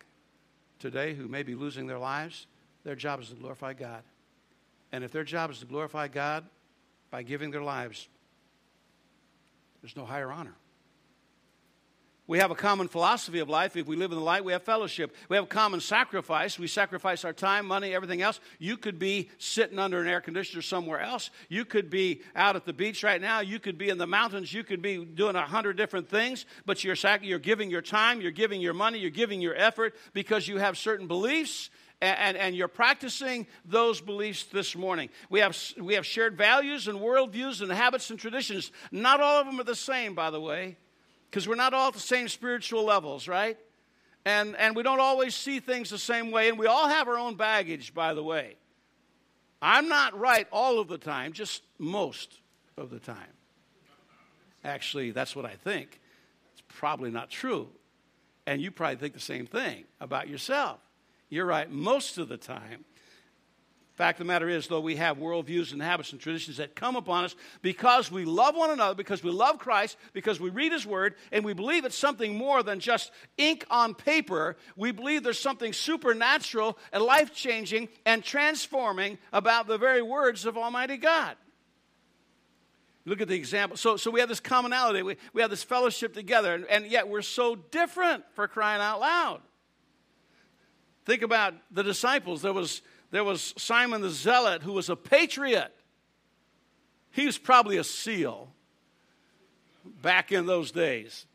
[0.78, 2.46] today who may be losing their lives,
[2.84, 4.02] their job is to glorify God.
[4.92, 6.44] And if their job is to glorify God
[7.10, 8.08] by giving their lives,
[9.82, 10.54] there's no higher honor.
[12.30, 13.76] We have a common philosophy of life.
[13.76, 15.16] If we live in the light, we have fellowship.
[15.28, 16.60] We have a common sacrifice.
[16.60, 18.38] We sacrifice our time, money, everything else.
[18.60, 21.30] You could be sitting under an air conditioner somewhere else.
[21.48, 23.40] You could be out at the beach right now.
[23.40, 24.52] You could be in the mountains.
[24.52, 28.20] You could be doing a hundred different things, but you're, sac- you're giving your time,
[28.20, 31.68] you're giving your money, you're giving your effort because you have certain beliefs
[32.02, 35.10] and, and, you're practicing those beliefs this morning.
[35.28, 38.72] We have, we have shared values and worldviews and habits and traditions.
[38.90, 40.76] Not all of them are the same, by the way
[41.30, 43.56] because we're not all at the same spiritual levels, right?
[44.24, 47.16] And, and we don't always see things the same way, and we all have our
[47.16, 48.56] own baggage, by the way.
[49.62, 52.40] I'm not right all of the time, just most
[52.76, 53.16] of the time.
[54.64, 56.00] Actually, that's what I think.
[56.52, 57.68] It's probably not true.
[58.46, 60.80] And you probably think the same thing about yourself.
[61.30, 62.84] You're right most of the time,
[64.00, 66.96] Fact of the matter is, though, we have worldviews and habits and traditions that come
[66.96, 70.86] upon us because we love one another, because we love Christ, because we read His
[70.86, 74.56] Word, and we believe it's something more than just ink on paper.
[74.74, 80.56] We believe there's something supernatural and life changing and transforming about the very words of
[80.56, 81.36] Almighty God.
[83.04, 83.76] Look at the example.
[83.76, 87.06] So, so we have this commonality, we, we have this fellowship together, and, and yet
[87.06, 89.42] we're so different for crying out loud.
[91.04, 92.42] Think about the disciples.
[92.42, 95.74] There was there was Simon the Zealot, who was a patriot.
[97.10, 98.52] He was probably a seal
[99.84, 101.26] back in those days.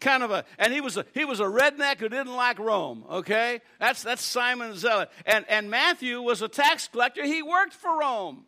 [0.00, 3.04] Kind of a, and he was a, he was a redneck who didn't like Rome,
[3.10, 3.60] okay?
[3.80, 5.10] That's, that's Simon the Zealot.
[5.26, 7.24] And, and Matthew was a tax collector.
[7.24, 8.44] He worked for Rome.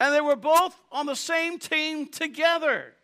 [0.00, 2.94] And they were both on the same team together.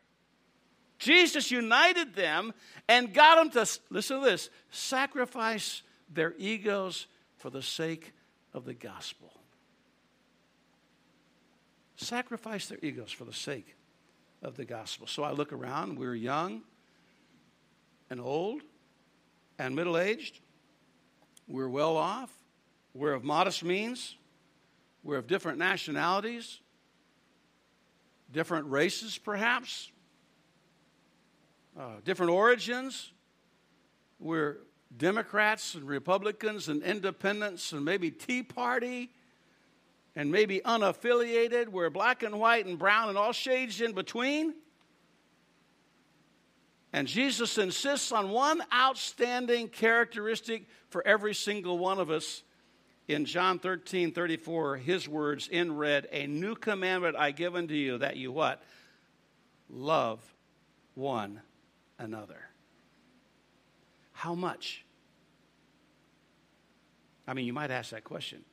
[0.98, 2.52] Jesus united them
[2.88, 5.82] and got them to, listen to this, sacrifice
[6.12, 7.06] their egos
[7.36, 8.12] for the sake
[8.52, 9.32] of the gospel.
[11.96, 13.76] Sacrifice their egos for the sake
[14.42, 15.06] of the gospel.
[15.06, 16.62] So I look around, we're young
[18.08, 18.62] and old
[19.58, 20.40] and middle aged.
[21.46, 22.30] We're well off.
[22.94, 24.16] We're of modest means.
[25.02, 26.60] We're of different nationalities,
[28.32, 29.90] different races, perhaps,
[31.78, 33.12] uh, different origins.
[34.18, 34.58] We're
[34.96, 39.10] Democrats and Republicans and independents and maybe Tea Party
[40.16, 41.68] and maybe unaffiliated.
[41.68, 44.54] We're black and white and brown and all shades in between.
[46.92, 52.42] And Jesus insists on one outstanding characteristic for every single one of us.
[53.06, 57.98] In John 13, 34, his words in red, a new commandment I give unto you,
[57.98, 58.62] that you what?
[59.68, 60.20] Love
[60.94, 61.40] one
[61.98, 62.49] another.
[64.20, 64.84] How much?
[67.26, 68.44] I mean, you might ask that question.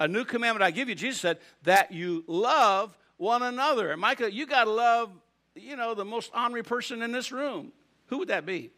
[0.00, 3.92] A new commandment I give you, Jesus said, that you love one another.
[3.92, 5.12] And Micah, you got to love,
[5.54, 7.70] you know, the most honorary person in this room.
[8.06, 8.72] Who would that be?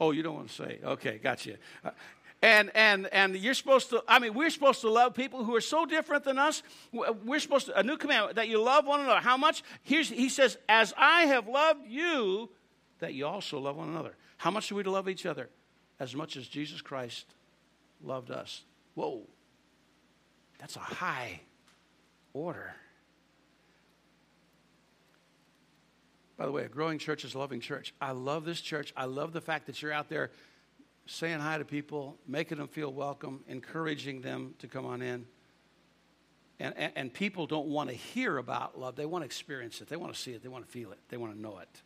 [0.00, 0.78] Oh, you don't want to say.
[0.84, 1.56] Okay, gotcha.
[1.84, 1.90] Uh,
[2.40, 4.04] and and and you're supposed to.
[4.06, 6.62] I mean, we're supposed to love people who are so different than us.
[6.92, 9.18] We're supposed to a new commandment that you love one another.
[9.18, 9.64] How much?
[9.82, 12.48] Here's he says, as I have loved you,
[13.02, 14.14] that you also love one another.
[14.38, 15.48] How much are we to love each other?
[15.98, 17.26] As much as Jesus Christ
[18.00, 18.62] loved us.
[18.94, 19.22] Whoa,
[20.58, 21.40] that's a high
[22.32, 22.74] order.
[26.36, 27.92] By the way, a growing church is a loving church.
[28.00, 28.92] I love this church.
[28.96, 30.30] I love the fact that you're out there
[31.06, 35.26] saying hi to people, making them feel welcome, encouraging them to come on in.
[36.60, 39.88] And, and, and people don't want to hear about love, they want to experience it,
[39.88, 41.82] they want to see it, they want to feel it, they want to know it.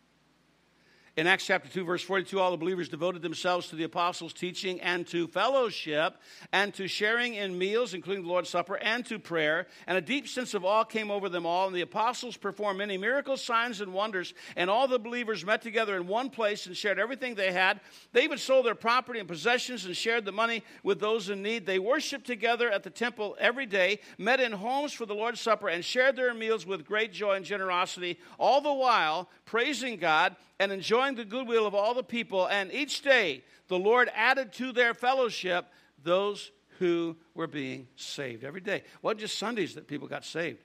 [1.17, 4.83] In Acts chapter 2, verse 42, all the believers devoted themselves to the apostles' teaching
[4.83, 6.19] and to fellowship
[6.53, 9.67] and to sharing in meals, including the Lord's Supper, and to prayer.
[9.87, 11.69] And a deep sense of awe came over them all.
[11.69, 14.35] And the apostles performed many miracles, signs, and wonders.
[14.57, 17.81] And all the believers met together in one place and shared everything they had.
[18.12, 21.64] They even sold their property and possessions and shared the money with those in need.
[21.64, 25.69] They worshiped together at the temple every day, met in homes for the Lord's Supper,
[25.69, 30.73] and shared their meals with great joy and generosity, all the while praising God and
[30.73, 32.47] enjoying the goodwill of all the people.
[32.47, 35.67] And each day the Lord added to their fellowship
[36.03, 38.45] those who were being saved.
[38.45, 38.77] Every day.
[38.77, 40.59] It wasn't just Sundays that people got saved.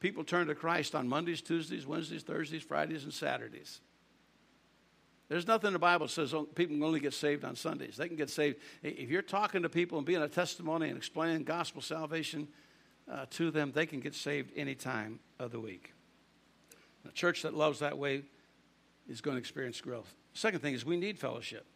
[0.00, 3.80] People turned to Christ on Mondays, Tuesdays, Wednesdays, Thursdays, Fridays, and Saturdays.
[5.28, 7.96] There's nothing in the Bible that says people can only get saved on Sundays.
[7.96, 8.58] They can get saved.
[8.82, 12.46] If you're talking to people and being a testimony and explaining gospel salvation
[13.10, 15.92] uh, to them, they can get saved any time of the week.
[17.08, 18.22] A church that loves that way
[19.08, 20.14] is going to experience growth.
[20.32, 21.66] Second thing is we need fellowship.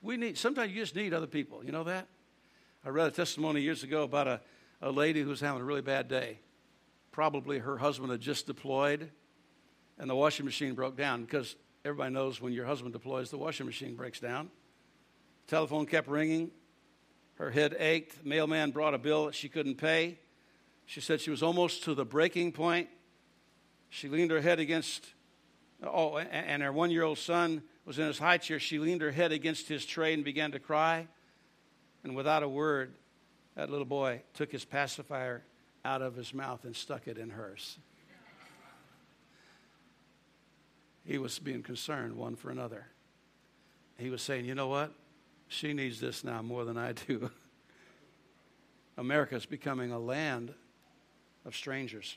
[0.00, 1.64] We need sometimes you just need other people.
[1.64, 2.08] You know that?
[2.84, 4.40] I read a testimony years ago about a,
[4.80, 6.40] a lady who was having a really bad day.
[7.12, 9.10] Probably her husband had just deployed
[9.98, 11.54] and the washing machine broke down because
[11.84, 14.50] everybody knows when your husband deploys, the washing machine breaks down.
[15.46, 16.50] Telephone kept ringing.
[17.34, 18.22] Her head ached.
[18.22, 20.18] The mailman brought a bill that she couldn't pay.
[20.86, 22.88] She said she was almost to the breaking point.
[23.90, 25.06] She leaned her head against,
[25.82, 28.58] oh, and her one year old son was in his high chair.
[28.58, 31.08] She leaned her head against his tray and began to cry.
[32.04, 32.94] And without a word,
[33.56, 35.42] that little boy took his pacifier
[35.84, 37.78] out of his mouth and stuck it in hers.
[41.04, 42.86] He was being concerned one for another.
[43.98, 44.92] He was saying, you know what?
[45.48, 47.30] She needs this now more than I do.
[48.96, 50.54] America is becoming a land
[51.44, 52.16] of strangers.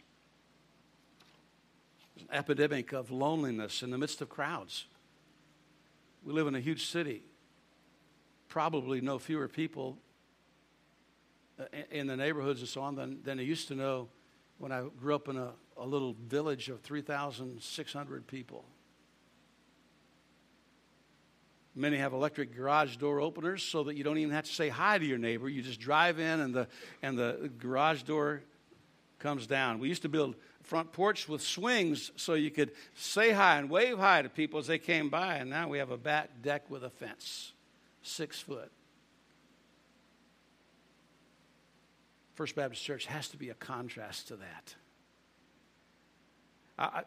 [2.31, 4.85] Epidemic of loneliness in the midst of crowds.
[6.23, 7.23] We live in a huge city.
[8.47, 9.97] Probably no fewer people
[11.59, 14.09] uh, in the neighborhoods and so on than, than I used to know
[14.57, 18.65] when I grew up in a, a little village of 3,600 people.
[21.75, 24.97] Many have electric garage door openers so that you don't even have to say hi
[24.97, 25.49] to your neighbor.
[25.49, 26.67] You just drive in and the,
[27.01, 28.41] and the garage door
[29.19, 29.79] comes down.
[29.79, 30.35] We used to build
[30.65, 34.67] front porch with swings so you could say hi and wave hi to people as
[34.67, 35.35] they came by.
[35.35, 37.53] And now we have a back deck with a fence,
[38.01, 38.71] six foot.
[42.33, 44.75] First Baptist Church has to be a contrast to that.
[46.77, 47.03] I, I,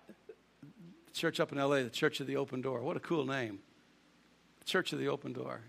[1.13, 2.81] church up in LA, the Church of the Open Door.
[2.81, 3.59] What a cool name.
[4.65, 5.63] Church of the Open Door.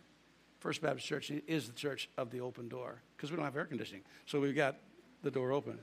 [0.59, 3.65] First Baptist Church is the church of the open door because we don't have air
[3.65, 4.03] conditioning.
[4.25, 4.75] So we've got
[5.23, 5.79] the door open.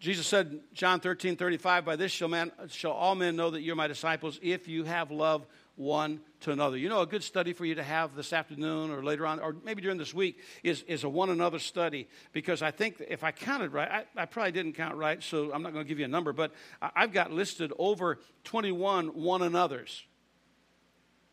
[0.00, 3.76] Jesus said, John 13, 35, by this shall, man, shall all men know that you're
[3.76, 5.46] my disciples if you have love
[5.76, 6.78] one to another.
[6.78, 9.54] You know, a good study for you to have this afternoon or later on, or
[9.62, 12.08] maybe during this week, is, is a one another study.
[12.32, 15.62] Because I think if I counted right, I, I probably didn't count right, so I'm
[15.62, 20.02] not going to give you a number, but I've got listed over 21 one another's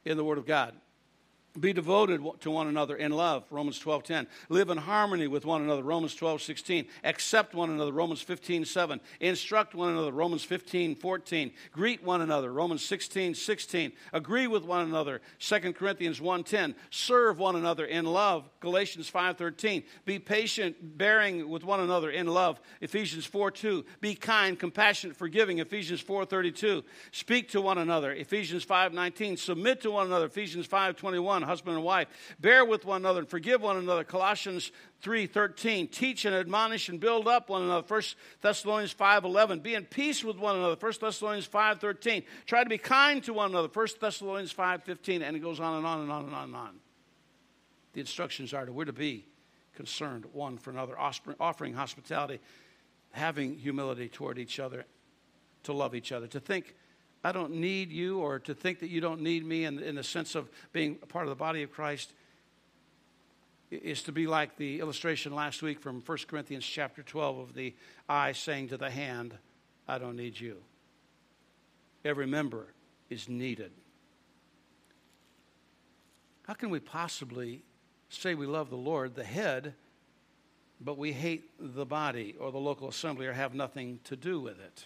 [0.03, 0.74] in the Word of God.
[1.59, 4.27] Be devoted to one another in love, Romans 12:10.
[4.49, 6.85] Live in harmony with one another, Romans 12:16.
[7.03, 8.99] Accept one another, Romans 15:7.
[9.19, 11.51] Instruct one another, Romans 15:14.
[11.71, 13.91] Greet one another, Romans 16:16.
[14.13, 16.75] Agree with one another, 2 Corinthians 1:10.
[16.91, 19.83] Serve one another in love, Galatians 5:13.
[20.05, 23.83] Be patient, bearing with one another in love, Ephesians 4:2.
[23.99, 26.83] Be kind, compassionate, forgiving, Ephesians 4:32.
[27.11, 29.37] Speak to one another, Ephesians 5:19.
[29.37, 32.07] Submit to one another, Ephesians 5:21 husband and wife.
[32.39, 34.03] Bear with one another and forgive one another.
[34.03, 34.71] Colossians
[35.01, 35.87] 3:13.
[35.87, 37.85] Teach and admonish and build up one another.
[37.87, 39.61] 1 Thessalonians 5:11.
[39.61, 40.75] Be in peace with one another.
[40.75, 42.23] 1 Thessalonians 5:13.
[42.45, 43.69] Try to be kind to one another.
[43.69, 46.79] 1 Thessalonians 5:15 and it goes on and on and on and on and on.
[47.93, 49.25] The instructions are to we're to be
[49.73, 52.39] concerned one for another, offering hospitality,
[53.11, 54.85] having humility toward each other,
[55.63, 56.75] to love each other, to think
[57.24, 60.03] I don't need you or to think that you don't need me in, in the
[60.03, 62.13] sense of being a part of the body of Christ
[63.70, 67.76] is to be like the illustration last week from 1 Corinthians chapter 12 of the
[68.07, 69.34] eye saying to the hand,
[69.88, 70.57] I don't need you.
[72.05, 72.68] Every member
[73.09, 73.72] is needed.
[76.43, 77.63] How can we possibly
[78.09, 79.74] say we love the Lord, the head,
[80.80, 84.59] but we hate the body or the local assembly or have nothing to do with
[84.59, 84.86] it?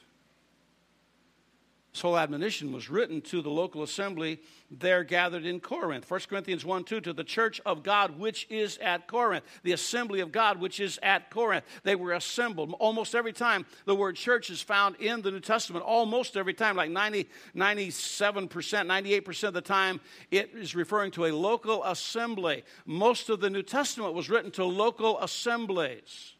[1.91, 4.39] This whole admonition was written to the local assembly
[4.69, 6.09] there gathered in Corinth.
[6.09, 10.21] 1 Corinthians 1 2, to the church of God which is at Corinth, the assembly
[10.21, 11.65] of God which is at Corinth.
[11.83, 12.73] They were assembled.
[12.79, 16.77] Almost every time the word church is found in the New Testament, almost every time,
[16.77, 19.99] like 90, 97%, 98% of the time,
[20.31, 22.63] it is referring to a local assembly.
[22.85, 26.35] Most of the New Testament was written to local assemblies,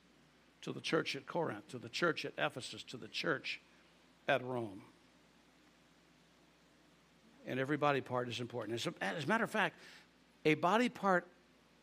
[0.62, 3.60] to the church at Corinth, to the church at Ephesus, to the church
[4.30, 4.84] at Rome
[7.46, 8.76] and every body part is important.
[8.76, 9.78] As a, as a matter of fact,
[10.46, 11.28] a body part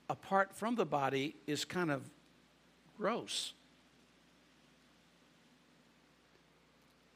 [0.09, 2.09] apart from the body is kind of
[2.97, 3.53] gross.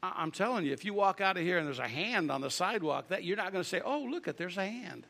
[0.01, 2.51] I'm telling you, if you walk out of here and there's a hand on the
[2.51, 5.07] sidewalk, that you're not going to say, "Oh, look at there's a hand."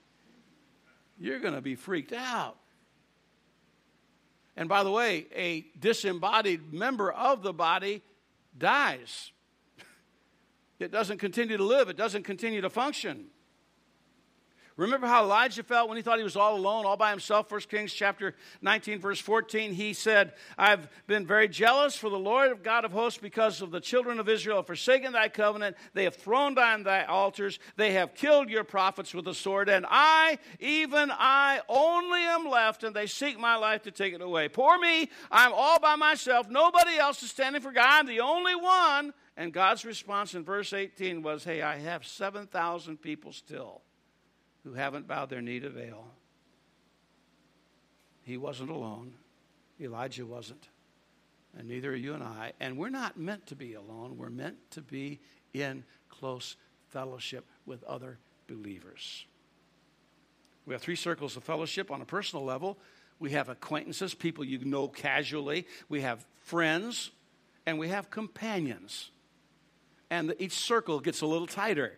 [1.19, 2.57] You're going to be freaked out.
[4.55, 8.03] And by the way, a disembodied member of the body
[8.57, 9.31] dies.
[10.83, 13.27] It doesn't continue to live, it doesn't continue to function.
[14.75, 17.51] Remember how Elijah felt when he thought he was all alone, all by himself?
[17.51, 19.71] 1 Kings chapter 19, verse 14.
[19.71, 23.69] He said, I've been very jealous for the Lord of God of hosts because of
[23.69, 25.77] the children of Israel have forsaken thy covenant.
[25.93, 27.59] They have thrown down thy altars.
[27.75, 29.69] They have killed your prophets with the sword.
[29.69, 34.21] And I, even I, only am left, and they seek my life to take it
[34.21, 34.49] away.
[34.49, 36.49] Poor me, I'm all by myself.
[36.49, 37.85] Nobody else is standing for God.
[37.85, 39.13] I'm the only one.
[39.35, 43.81] And God's response in verse 18 was, Hey, I have 7,000 people still
[44.63, 46.07] who haven't bowed their knee to Baal.
[48.23, 49.13] He wasn't alone.
[49.81, 50.69] Elijah wasn't.
[51.57, 52.53] And neither are you and I.
[52.59, 54.17] And we're not meant to be alone.
[54.17, 55.19] We're meant to be
[55.53, 56.55] in close
[56.89, 58.17] fellowship with other
[58.47, 59.25] believers.
[60.65, 62.77] We have three circles of fellowship on a personal level.
[63.19, 65.67] We have acquaintances, people you know casually.
[65.89, 67.11] We have friends,
[67.65, 69.11] and we have companions.
[70.13, 71.97] And each circle gets a little tighter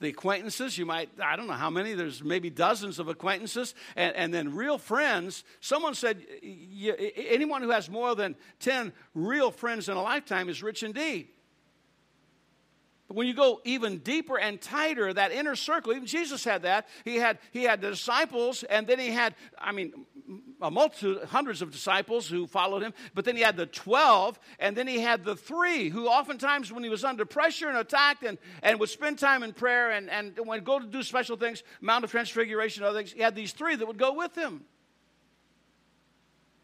[0.00, 0.76] the acquaintances.
[0.76, 3.76] You might, I don't know how many, there's maybe dozens of acquaintances.
[3.94, 5.44] And, and then real friends.
[5.60, 10.82] Someone said, anyone who has more than 10 real friends in a lifetime is rich
[10.82, 11.28] indeed.
[13.06, 16.88] But when you go even deeper and tighter, that inner circle, even Jesus had that.
[17.04, 20.06] He had, he had the disciples, and then he had, I mean,
[20.62, 24.74] a multitude, hundreds of disciples who followed him, but then he had the 12, and
[24.74, 28.38] then he had the three who oftentimes, when he was under pressure and attacked and,
[28.62, 32.04] and would spend time in prayer and, and would go to do special things, Mount
[32.04, 34.64] of Transfiguration, other things, he had these three that would go with him.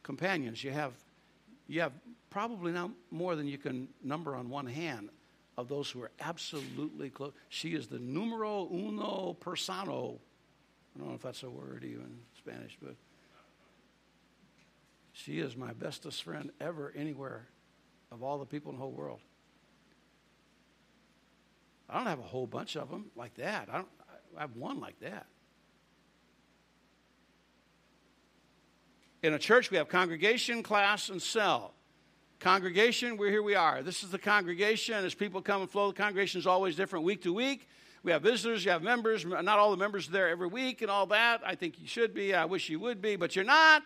[0.02, 0.94] Companions, you have,
[1.68, 1.92] you have
[2.30, 5.10] probably now more than you can number on one hand
[5.60, 7.32] of those who are absolutely close.
[7.48, 10.18] She is the numero uno persano.
[10.94, 12.96] I don't know if that's a word even in Spanish, but
[15.12, 17.46] she is my bestest friend ever, anywhere,
[18.10, 19.20] of all the people in the whole world.
[21.88, 23.68] I don't have a whole bunch of them like that.
[23.70, 23.88] I, don't,
[24.36, 25.26] I have one like that.
[29.22, 31.74] In a church, we have congregation, class, and cell.
[32.40, 33.82] Congregation, we're here we are.
[33.82, 35.04] This is the congregation.
[35.04, 37.68] As people come and flow, the congregation is always different week to week.
[38.02, 39.26] We have visitors, you have members.
[39.26, 41.42] Not all the members are there every week and all that.
[41.44, 42.32] I think you should be.
[42.34, 43.82] I wish you would be, but you're not.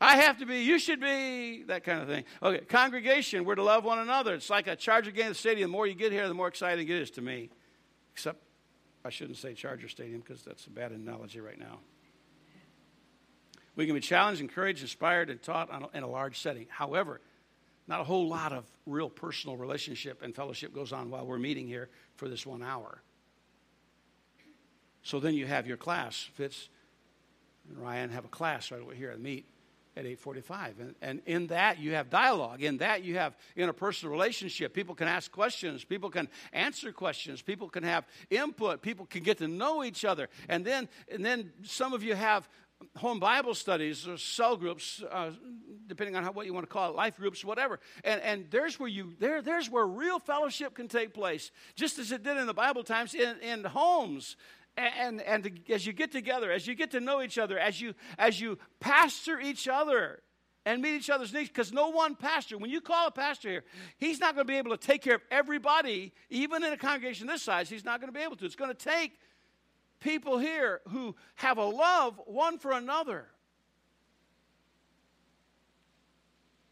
[0.00, 2.24] I have to be, you should be, that kind of thing.
[2.42, 4.34] Okay, congregation, we're to love one another.
[4.34, 5.70] It's like a Charger game the stadium.
[5.70, 7.48] The more you get here, the more exciting it is to me.
[8.12, 8.42] Except
[9.04, 11.78] I shouldn't say Charger Stadium because that's a bad analogy right now.
[13.76, 16.66] We can be challenged, encouraged, inspired, and taught a, in a large setting.
[16.68, 17.20] However,
[17.86, 21.66] not a whole lot of real personal relationship and fellowship goes on while we're meeting
[21.66, 23.02] here for this one hour.
[25.02, 26.28] So then you have your class.
[26.34, 26.68] Fitz
[27.68, 29.46] and Ryan have a class right over here at Meet
[29.96, 32.62] at 8.45 and, and in that you have dialogue.
[32.62, 34.74] In that you have interpersonal relationship.
[34.74, 35.84] People can ask questions.
[35.84, 37.42] People can answer questions.
[37.42, 38.82] People can have input.
[38.82, 40.28] People can get to know each other.
[40.48, 42.48] And then and then some of you have
[42.96, 45.30] home bible studies or cell groups uh,
[45.86, 48.78] depending on how, what you want to call it life groups whatever and, and there's
[48.78, 52.46] where you there, there's where real fellowship can take place just as it did in
[52.46, 54.36] the bible times in, in homes
[54.76, 57.94] and, and as you get together, as you get to know each other, as you,
[58.18, 60.20] as you pastor each other
[60.66, 63.64] and meet each other's needs, because no one pastor, when you call a pastor here,
[63.98, 67.26] he's not going to be able to take care of everybody, even in a congregation
[67.26, 68.44] this size, he's not going to be able to.
[68.44, 69.18] It's going to take
[70.04, 73.26] people here who have a love one for another.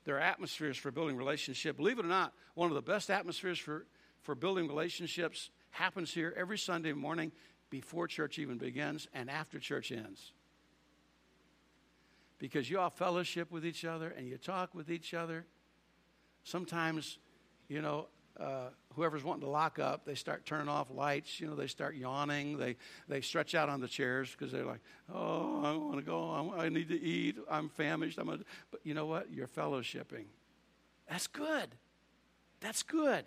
[0.04, 1.76] There are atmospheres for building relationship.
[1.76, 3.86] Believe it or not, one of the best atmospheres for,
[4.20, 7.32] for building relationships happens here every Sunday morning
[7.70, 10.32] before church even begins and after church ends.
[12.38, 15.46] Because you all fellowship with each other and you talk with each other.
[16.44, 17.18] Sometimes,
[17.68, 18.08] you know,
[18.38, 21.40] uh, whoever's wanting to lock up, they start turning off lights.
[21.40, 22.58] You know, they start yawning.
[22.58, 22.76] They
[23.08, 24.80] they stretch out on the chairs because they're like,
[25.12, 26.54] "Oh, I want to go.
[26.56, 27.36] I need to eat.
[27.50, 28.44] I'm famished." I'm.
[28.70, 29.30] But you know what?
[29.30, 30.24] You're fellowshipping.
[31.08, 31.68] That's good.
[32.60, 33.24] That's good.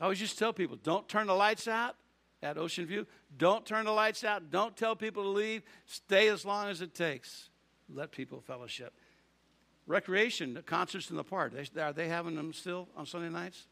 [0.00, 1.96] I always just tell people, don't turn the lights out
[2.42, 3.06] at Ocean View.
[3.36, 4.50] Don't turn the lights out.
[4.50, 5.62] Don't tell people to leave.
[5.86, 7.48] Stay as long as it takes.
[7.92, 8.92] Let people fellowship.
[9.86, 11.54] Recreation, the concerts in the park.
[11.78, 13.66] Are they having them still on Sunday nights?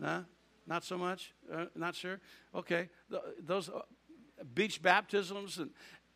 [0.00, 0.24] No?
[0.66, 1.34] Not so much?
[1.52, 2.20] Uh, not sure?
[2.54, 2.88] Okay.
[3.44, 3.82] Those uh,
[4.54, 5.70] beach baptisms and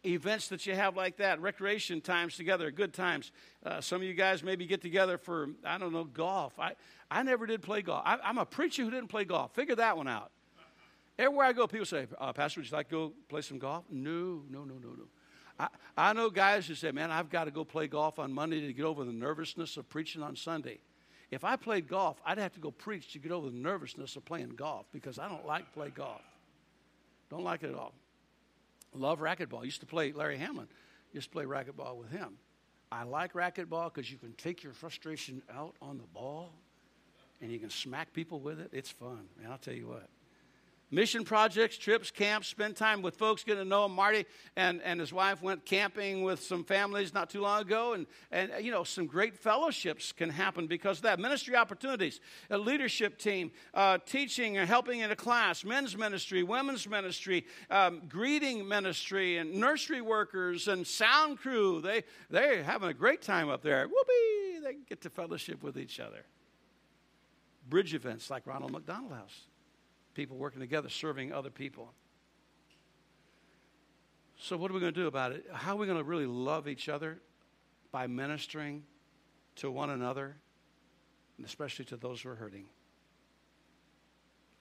[0.07, 3.31] events that you have like that, recreation times together, good times.
[3.65, 6.59] Uh, some of you guys maybe get together for, I don't know, golf.
[6.59, 6.75] I,
[7.11, 8.03] I never did play golf.
[8.05, 9.55] I, I'm a preacher who didn't play golf.
[9.55, 10.31] Figure that one out.
[11.19, 13.85] Everywhere I go, people say, uh, Pastor, would you like to go play some golf?
[13.91, 15.05] No, no, no, no, no.
[15.59, 18.61] I, I know guys who say, man, I've got to go play golf on Monday
[18.67, 20.81] to get over the nervousness of preaching on Sunday.
[21.31, 24.25] If I played golf, I'd have to go preach to get over the nervousness of
[24.25, 26.23] playing golf because I don't like play golf.
[27.31, 27.93] Don't like it at all.
[28.95, 29.65] Love racquetball.
[29.65, 30.69] Used to play Larry Hamlin.
[31.13, 32.37] Used to play racquetball with him.
[32.93, 36.53] I like racquetball because you can take your frustration out on the ball
[37.41, 38.71] and you can smack people with it.
[38.73, 40.09] It's fun, And I'll tell you what.
[40.95, 43.97] Mission projects, trips, camps, spend time with folks, getting to know them.
[43.97, 48.07] Marty and, and his wife went camping with some families not too long ago, and,
[48.31, 51.19] and you know, some great fellowships can happen because of that.
[51.19, 56.89] Ministry opportunities, a leadership team, uh, teaching and helping in a class, men's ministry, women's
[56.89, 61.81] ministry, um, greeting ministry, and nursery workers and sound crew.
[61.81, 63.89] They, they're having a great time up there.
[63.89, 64.61] Whoopee!
[64.63, 66.25] They get to fellowship with each other.
[67.69, 69.41] Bridge events like Ronald McDonald House
[70.15, 71.93] people working together, serving other people.
[74.39, 75.47] So, what are we going to do about it?
[75.53, 77.19] How are we going to really love each other?
[77.93, 78.83] By ministering
[79.57, 80.37] to one another,
[81.37, 82.65] and especially to those who are hurting.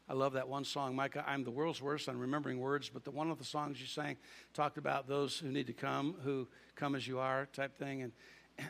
[0.08, 1.24] I love that one song, Micah.
[1.26, 4.18] I'm the world's worst on remembering words, but the one of the songs you sang
[4.54, 8.04] talked about those who need to come, who come as you are, type thing.
[8.04, 8.12] And,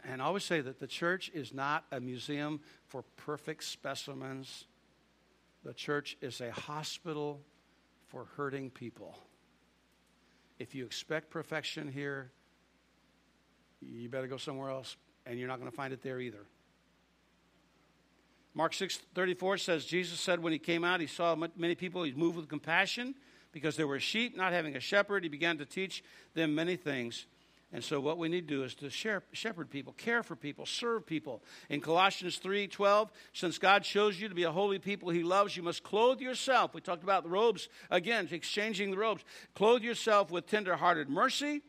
[0.06, 4.66] and I always say that the church is not a museum for perfect specimens
[5.64, 7.42] the church is a hospital
[8.08, 9.18] for hurting people.
[10.60, 12.32] If you expect perfection here,
[13.82, 14.96] you better go somewhere else,
[15.26, 16.46] and you're not going to find it there either.
[18.54, 22.14] Mark 6 34 says, Jesus said when he came out, he saw many people, he
[22.14, 23.16] moved with compassion
[23.52, 25.24] because there were sheep not having a shepherd.
[25.24, 26.04] He began to teach
[26.34, 27.26] them many things.
[27.74, 30.68] And so what we need to do is to share, shepherd people, care for people,
[30.68, 31.44] serve people.
[31.70, 35.64] In Colossians 3:12, since God chose you to be a holy people he loves, you
[35.64, 36.76] must clothe yourself.
[36.76, 39.24] We talked about the robes again, exchanging the robes.
[39.56, 41.64] Clothe yourself with tender-hearted mercy,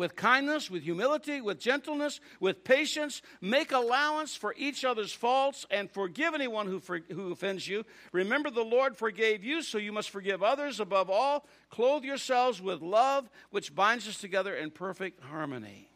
[0.00, 3.20] with kindness, with humility, with gentleness, with patience.
[3.42, 7.84] Make allowance for each other's faults and forgive anyone who, for, who offends you.
[8.10, 10.80] Remember, the Lord forgave you, so you must forgive others.
[10.80, 15.90] Above all, clothe yourselves with love, which binds us together in perfect harmony.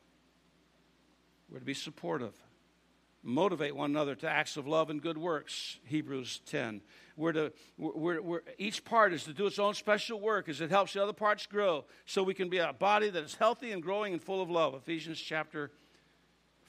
[1.49, 2.35] We're to be supportive,
[3.25, 5.79] motivate one another to acts of love and good works.
[5.87, 6.83] Hebrews 10.
[7.17, 10.71] We're to, we're, we're, each part is to do its own special work as it
[10.71, 13.83] helps the other parts grow so we can be a body that is healthy and
[13.83, 14.75] growing and full of love.
[14.75, 15.71] Ephesians chapter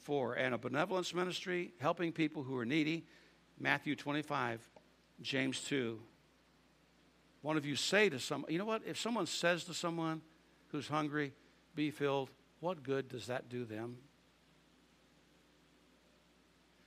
[0.04, 0.36] 4.
[0.36, 3.06] And a benevolence ministry, helping people who are needy.
[3.60, 4.62] Matthew 25,
[5.22, 6.00] James 2.
[7.42, 8.82] One of you say to someone, you know what?
[8.86, 10.22] If someone says to someone
[10.70, 11.34] who's hungry,
[11.76, 12.30] be filled,
[12.60, 13.98] what good does that do them?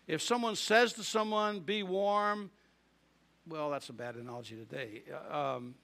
[0.08, 2.50] If someone says to someone, be warm,
[3.46, 5.02] well, that's a bad analogy today.
[5.12, 5.74] Uh, um,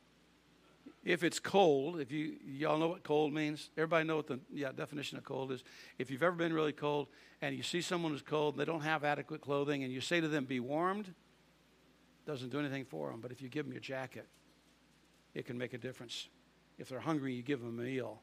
[1.04, 4.72] if it's cold, if you y'all know what cold means, everybody know what the yeah,
[4.72, 5.62] definition of cold is.
[5.98, 7.08] If you've ever been really cold
[7.42, 10.22] and you see someone who's cold and they don't have adequate clothing, and you say
[10.22, 11.12] to them, "Be warmed,"
[12.26, 13.20] doesn't do anything for them.
[13.20, 14.26] But if you give them your jacket,
[15.34, 16.28] it can make a difference.
[16.78, 18.22] If they're hungry, you give them a meal,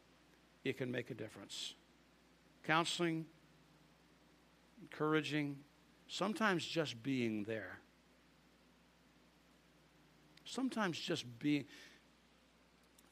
[0.64, 1.76] it can make a difference.
[2.64, 3.28] Counseling,
[4.82, 5.58] encouraging,
[6.12, 7.80] sometimes just being there
[10.44, 11.64] sometimes just being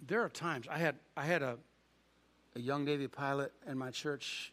[0.05, 1.57] there are times I had I had a
[2.55, 4.51] a young Navy pilot in my church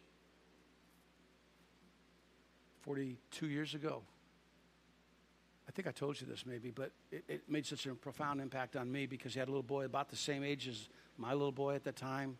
[2.81, 4.03] 42 years ago.
[5.67, 8.77] I think I told you this maybe, but it, it, made such a profound impact
[8.77, 10.87] on me because he had a little boy about the same age as
[11.17, 12.37] my little boy at the time.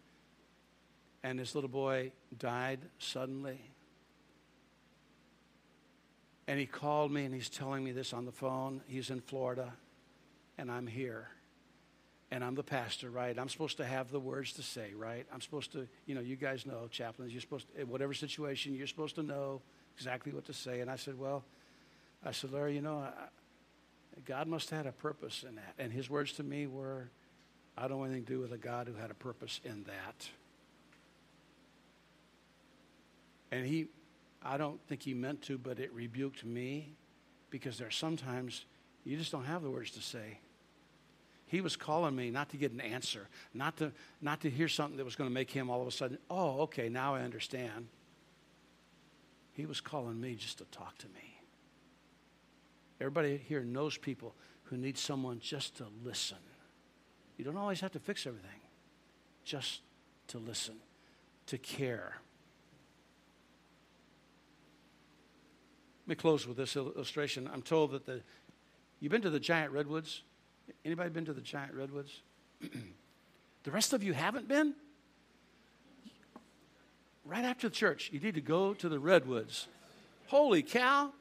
[1.24, 3.60] And this little boy died suddenly.
[6.48, 8.82] And he called me and he's telling me this on the phone.
[8.88, 9.74] He's in Florida
[10.58, 11.28] and I'm here.
[12.30, 13.38] And I'm the pastor, right?
[13.38, 15.26] I'm supposed to have the words to say, right?
[15.34, 18.76] I'm supposed to, you know, you guys know, chaplains, you're supposed to, in whatever situation,
[18.76, 19.62] you're supposed to know
[19.96, 20.82] exactly what to say.
[20.82, 21.46] And I said, well,
[22.26, 23.12] I said, Larry, you know, I,
[24.26, 25.74] God must have had a purpose in that.
[25.80, 27.10] And his words to me were,
[27.78, 30.30] I don't want anything to do with a God who had a purpose in that.
[33.52, 33.88] And he,
[34.48, 36.96] I don't think he meant to, but it rebuked me
[37.50, 38.66] because there are sometimes
[39.04, 40.40] you just don't have the words to say.
[41.48, 43.92] He was calling me not to get an answer, not to,
[44.22, 46.62] not to hear something that was going to make him all of a sudden, oh,
[46.62, 47.88] okay, now I understand.
[49.52, 51.42] He was calling me just to talk to me.
[53.02, 54.34] Everybody here knows people
[54.64, 56.38] who need someone just to listen.
[57.38, 58.62] You don't always have to fix everything,
[59.44, 59.82] just
[60.28, 60.76] to listen,
[61.48, 62.18] to care.
[66.08, 67.50] Let me close with this illustration.
[67.54, 68.22] I'm told that the,
[69.02, 70.24] you've been to the giant redwoods
[70.84, 72.22] Anybody been to the giant redwoods?
[73.64, 74.74] the rest of you haven't been?
[77.26, 79.68] Right after the church, you need to go to the redwoods.
[80.28, 81.12] Holy cow.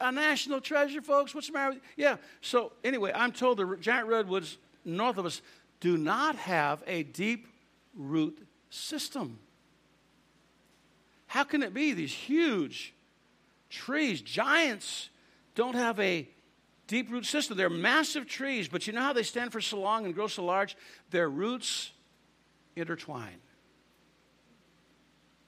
[0.00, 1.34] A national treasure, folks.
[1.34, 2.04] What's the matter with you?
[2.04, 2.16] Yeah.
[2.40, 4.56] So, anyway, I'm told the giant redwoods
[4.86, 5.42] north of us,
[5.80, 7.46] do not have a deep
[7.94, 8.38] root
[8.70, 9.38] system.
[11.26, 12.94] How can it be these huge
[13.70, 15.10] trees, giants,
[15.54, 16.28] don't have a
[16.86, 17.56] deep root system?
[17.56, 20.44] They're massive trees, but you know how they stand for so long and grow so
[20.44, 20.76] large?
[21.10, 21.90] Their roots
[22.74, 23.40] intertwine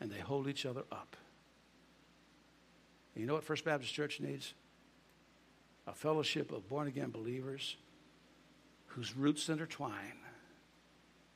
[0.00, 1.16] and they hold each other up.
[3.14, 4.54] You know what First Baptist Church needs?
[5.86, 7.76] A fellowship of born again believers
[8.86, 10.18] whose roots intertwine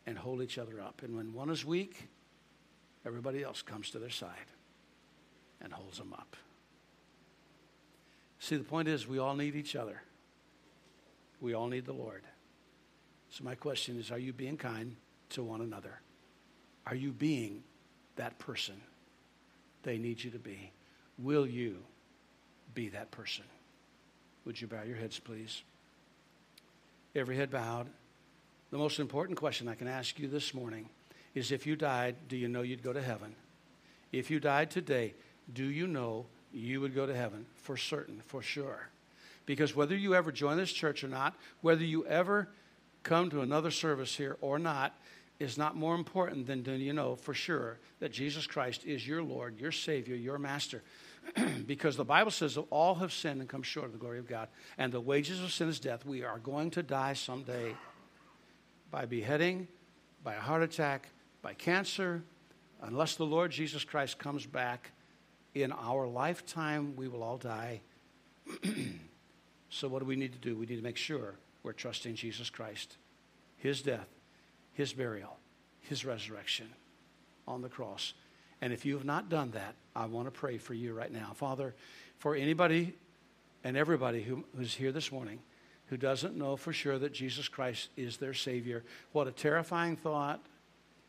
[0.07, 1.03] and hold each other up.
[1.03, 2.09] And when one is weak,
[3.05, 4.31] everybody else comes to their side
[5.61, 6.37] and holds them up.
[8.43, 10.03] See, the point is, we all need each other.
[11.41, 12.25] We all need the Lord.
[13.31, 14.97] So, my question is are you being kind
[15.31, 16.01] to one another?
[16.85, 17.63] Are you being
[18.17, 18.75] that person
[19.85, 20.73] they need you to be?
[21.21, 21.77] Will you
[22.75, 23.45] be that person?
[24.45, 25.63] Would you bow your heads, please?
[27.15, 27.87] Every head bowed.
[28.73, 30.89] The most important question I can ask you this morning
[31.37, 33.37] is if you died, do you know you'd go to heaven?
[34.11, 35.15] If you died today,
[35.55, 37.47] do you know you would go to heaven?
[37.57, 38.89] For certain, for sure.
[39.47, 42.49] Because whether you ever join this church or not, whether you ever
[43.03, 44.95] come to another service here or not,
[45.39, 49.23] is not more important than do you know for sure that Jesus Christ is your
[49.23, 50.83] Lord, your Savior, your Master.
[51.67, 54.29] because the Bible says that all have sinned and come short of the glory of
[54.29, 54.49] God.
[54.79, 56.05] And the wages of sin is death.
[56.05, 57.75] We are going to die someday
[58.91, 59.69] by beheading,
[60.23, 61.09] by a heart attack,
[61.41, 62.23] by cancer.
[62.81, 64.93] Unless the Lord Jesus Christ comes back
[65.55, 67.81] in our lifetime, we will all die.
[69.71, 70.57] so, what do we need to do?
[70.57, 72.97] We need to make sure we're trusting Jesus Christ,
[73.57, 74.09] His death,
[74.73, 75.37] His burial,
[75.83, 76.69] His resurrection
[77.47, 78.15] on the cross.
[78.61, 81.33] And if you have not done that, I want to pray for you right now.
[81.35, 81.75] Father,
[82.19, 82.95] for anybody
[83.65, 85.41] and everybody who, who's here this morning
[85.87, 88.83] who doesn't know for sure that Jesus Christ is their Savior,
[89.13, 90.41] what a terrifying thought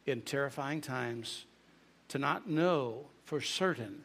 [0.05, 1.45] in terrifying times
[2.09, 4.03] to not know for certain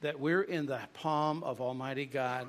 [0.00, 2.46] that we're in the palm of Almighty God.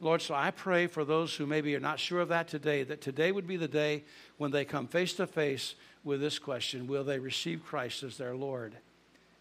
[0.00, 3.00] Lord, so I pray for those who maybe are not sure of that today, that
[3.00, 4.04] today would be the day
[4.36, 8.34] when they come face to face with this question Will they receive Christ as their
[8.34, 8.74] Lord?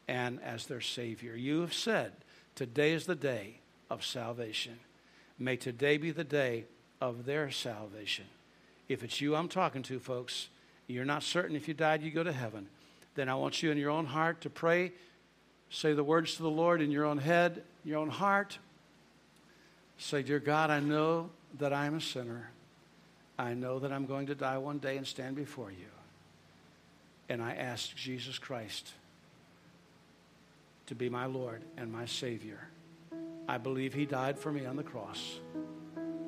[0.07, 1.35] and as their Savior.
[1.35, 2.13] You have said,
[2.55, 3.59] Today is the day
[3.89, 4.79] of salvation.
[5.37, 6.65] May today be the day
[7.01, 8.25] of their salvation.
[8.87, 10.47] If it's you I'm talking to, folks,
[10.87, 12.67] you're not certain if you died, you go to heaven.
[13.15, 14.93] Then I want you in your own heart to pray.
[15.75, 18.57] Say the words to the Lord in your own head, your own heart.
[19.97, 22.49] Say, Dear God, I know that I am a sinner.
[23.37, 25.91] I know that I'm going to die one day and stand before you.
[27.27, 28.89] And I ask Jesus Christ
[30.85, 32.69] to be my Lord and my Savior.
[33.49, 35.39] I believe He died for me on the cross.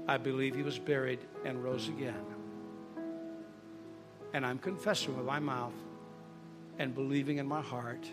[0.09, 2.25] I believe He was buried and rose again.
[4.33, 5.71] And I'm confessing with my mouth
[6.79, 8.05] and believing in my heart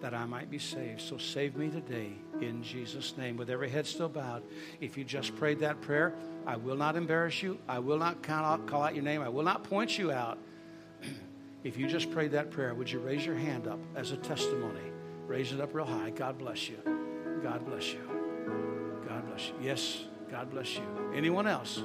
[0.00, 1.00] that I might be saved.
[1.00, 3.36] So save me today in Jesus' name.
[3.36, 4.42] With every head still bowed,
[4.80, 6.14] if you just prayed that prayer,
[6.46, 7.58] I will not embarrass you.
[7.68, 9.22] I will not out, call out your name.
[9.22, 10.38] I will not point you out.
[11.64, 14.92] If you just prayed that prayer, would you raise your hand up as a testimony?
[15.26, 16.10] Raise it up real high.
[16.10, 16.78] God bless you.
[17.42, 18.00] God bless you.
[19.06, 19.54] God bless you.
[19.60, 20.84] Yes, God bless you.
[21.14, 21.82] Anyone else?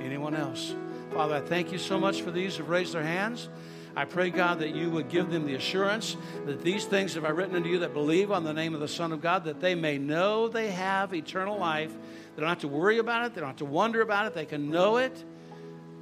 [0.00, 0.76] Anyone else?
[1.12, 3.48] Father, I thank you so much for these who've raised their hands.
[3.94, 6.16] I pray, God, that you would give them the assurance
[6.46, 8.88] that these things have I written unto you that believe on the name of the
[8.88, 11.92] Son of God, that they may know they have eternal life.
[12.34, 14.46] They don't have to worry about it, they don't have to wonder about it, they
[14.46, 15.24] can know it.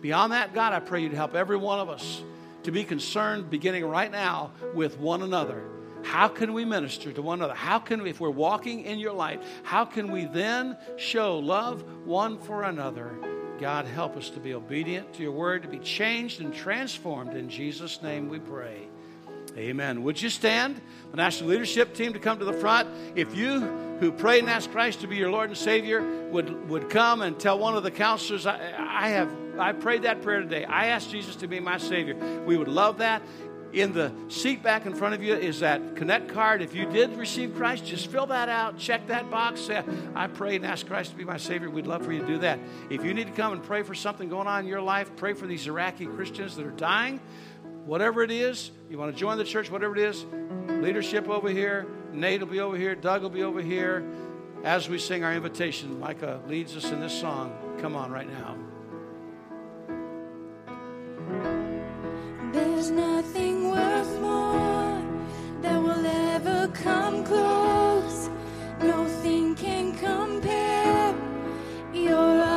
[0.01, 2.23] Beyond that, God, I pray you to help every one of us
[2.63, 5.65] to be concerned beginning right now with one another.
[6.03, 7.55] How can we minister to one another?
[7.55, 11.85] How can we, if we're walking in your light, how can we then show love
[12.07, 13.13] one for another?
[13.61, 17.37] God, help us to be obedient to your word, to be changed and transformed.
[17.37, 18.89] In Jesus' name we pray.
[19.55, 20.03] Amen.
[20.03, 20.81] Would you stand?
[21.11, 22.89] The national leadership team to come to the front.
[23.17, 23.61] If you
[24.01, 26.01] who pray and ask Christ to be your Lord and Savior
[26.31, 30.23] would, would come and tell one of the counselors, I, I have I prayed that
[30.23, 30.65] prayer today.
[30.65, 32.17] I asked Jesus to be my Savior.
[32.47, 33.21] We would love that.
[33.73, 36.61] In the seat back in front of you is that Connect card.
[36.61, 39.83] If you did receive Christ, just fill that out, check that box, say,
[40.15, 41.71] I pray and ask Christ to be my Savior.
[41.71, 42.59] We'd love for you to do that.
[42.89, 45.35] If you need to come and pray for something going on in your life, pray
[45.35, 47.21] for these Iraqi Christians that are dying,
[47.85, 50.25] whatever it is, you want to join the church, whatever it is,
[50.83, 54.05] leadership over here, Nate will be over here, Doug will be over here.
[54.65, 57.57] As we sing our invitation, Micah leads us in this song.
[57.81, 58.57] Come on right now.
[62.61, 65.03] There's nothing worth more
[65.63, 68.29] that will ever come close.
[68.83, 71.15] Nothing can compare.
[71.95, 72.50] You're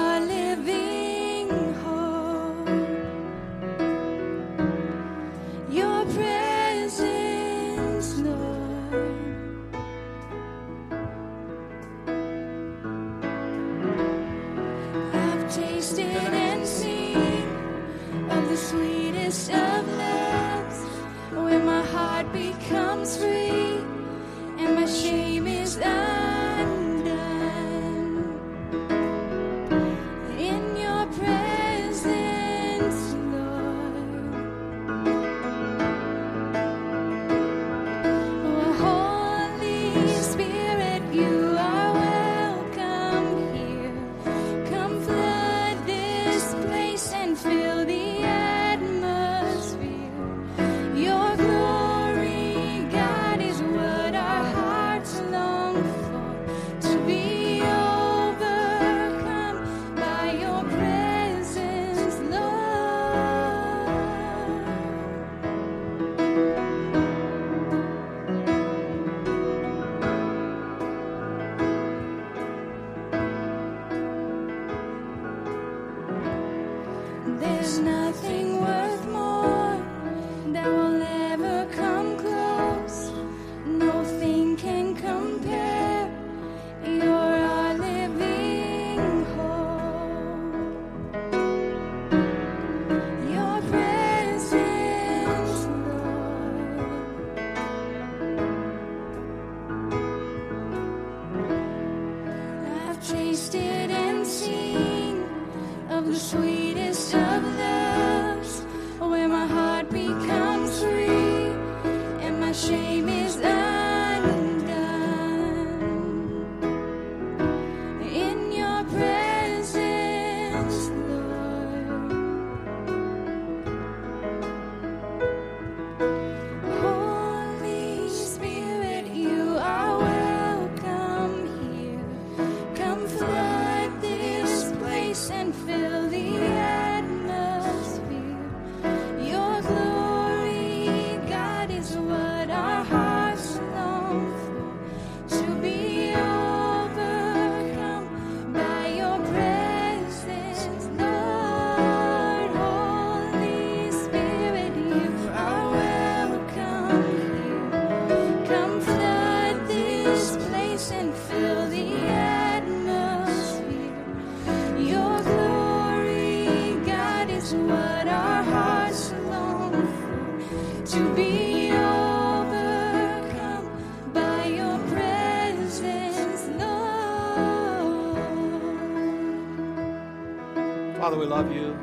[181.13, 181.77] Father, we love you.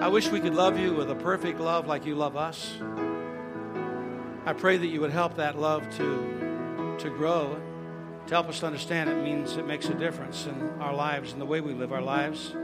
[0.00, 2.78] I wish we could love you with a perfect love like you love us.
[4.46, 7.60] I pray that you would help that love to, to grow,
[8.28, 11.38] to help us to understand it means it makes a difference in our lives and
[11.38, 12.54] the way we live our lives.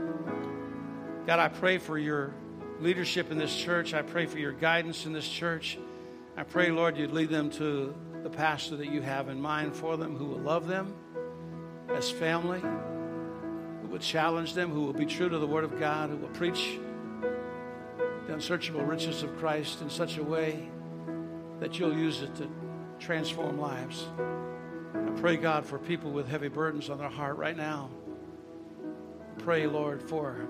[1.27, 2.33] God, I pray for your
[2.79, 3.93] leadership in this church.
[3.93, 5.77] I pray for your guidance in this church.
[6.35, 7.93] I pray, Lord, you'd lead them to
[8.23, 10.95] the pastor that you have in mind for them, who will love them
[11.89, 12.63] as family,
[13.95, 16.77] will challenge them, who will be true to the Word of God, who will preach
[18.27, 20.67] the unsearchable riches of Christ in such a way
[21.61, 22.49] that you'll use it to
[22.99, 24.05] transform lives.
[24.93, 27.89] I pray, God, for people with heavy burdens on their heart right now.
[29.37, 30.45] Pray, Lord, for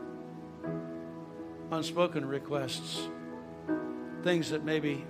[1.70, 3.08] unspoken requests,
[4.24, 5.06] things that maybe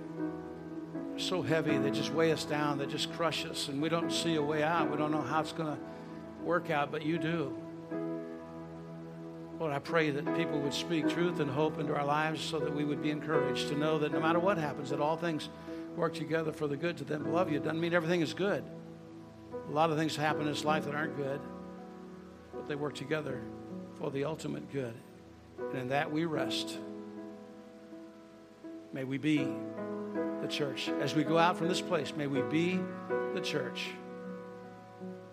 [1.14, 4.12] are so heavy, they just weigh us down, they just crush us, and we don't
[4.12, 4.90] see a way out.
[4.90, 5.82] We don't know how it's going to
[6.44, 7.56] work out, but you do.
[9.58, 12.74] Lord, I pray that people would speak truth and hope into our lives so that
[12.74, 15.48] we would be encouraged to know that no matter what happens, that all things
[15.96, 17.56] work together for the good to them who love you.
[17.56, 18.62] It doesn't mean everything is good.
[19.68, 21.40] A lot of things happen in this life that aren't good,
[22.52, 23.40] but they work together
[23.98, 24.94] for the ultimate good.
[25.70, 26.78] And in that we rest.
[28.92, 29.48] May we be
[30.42, 30.90] the church.
[31.00, 32.78] As we go out from this place, may we be
[33.34, 33.88] the church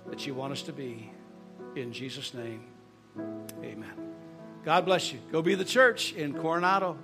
[0.07, 1.11] that you want us to be.
[1.75, 2.63] In Jesus' name,
[3.63, 4.02] amen.
[4.63, 5.19] God bless you.
[5.31, 6.97] Go be the church in Coronado.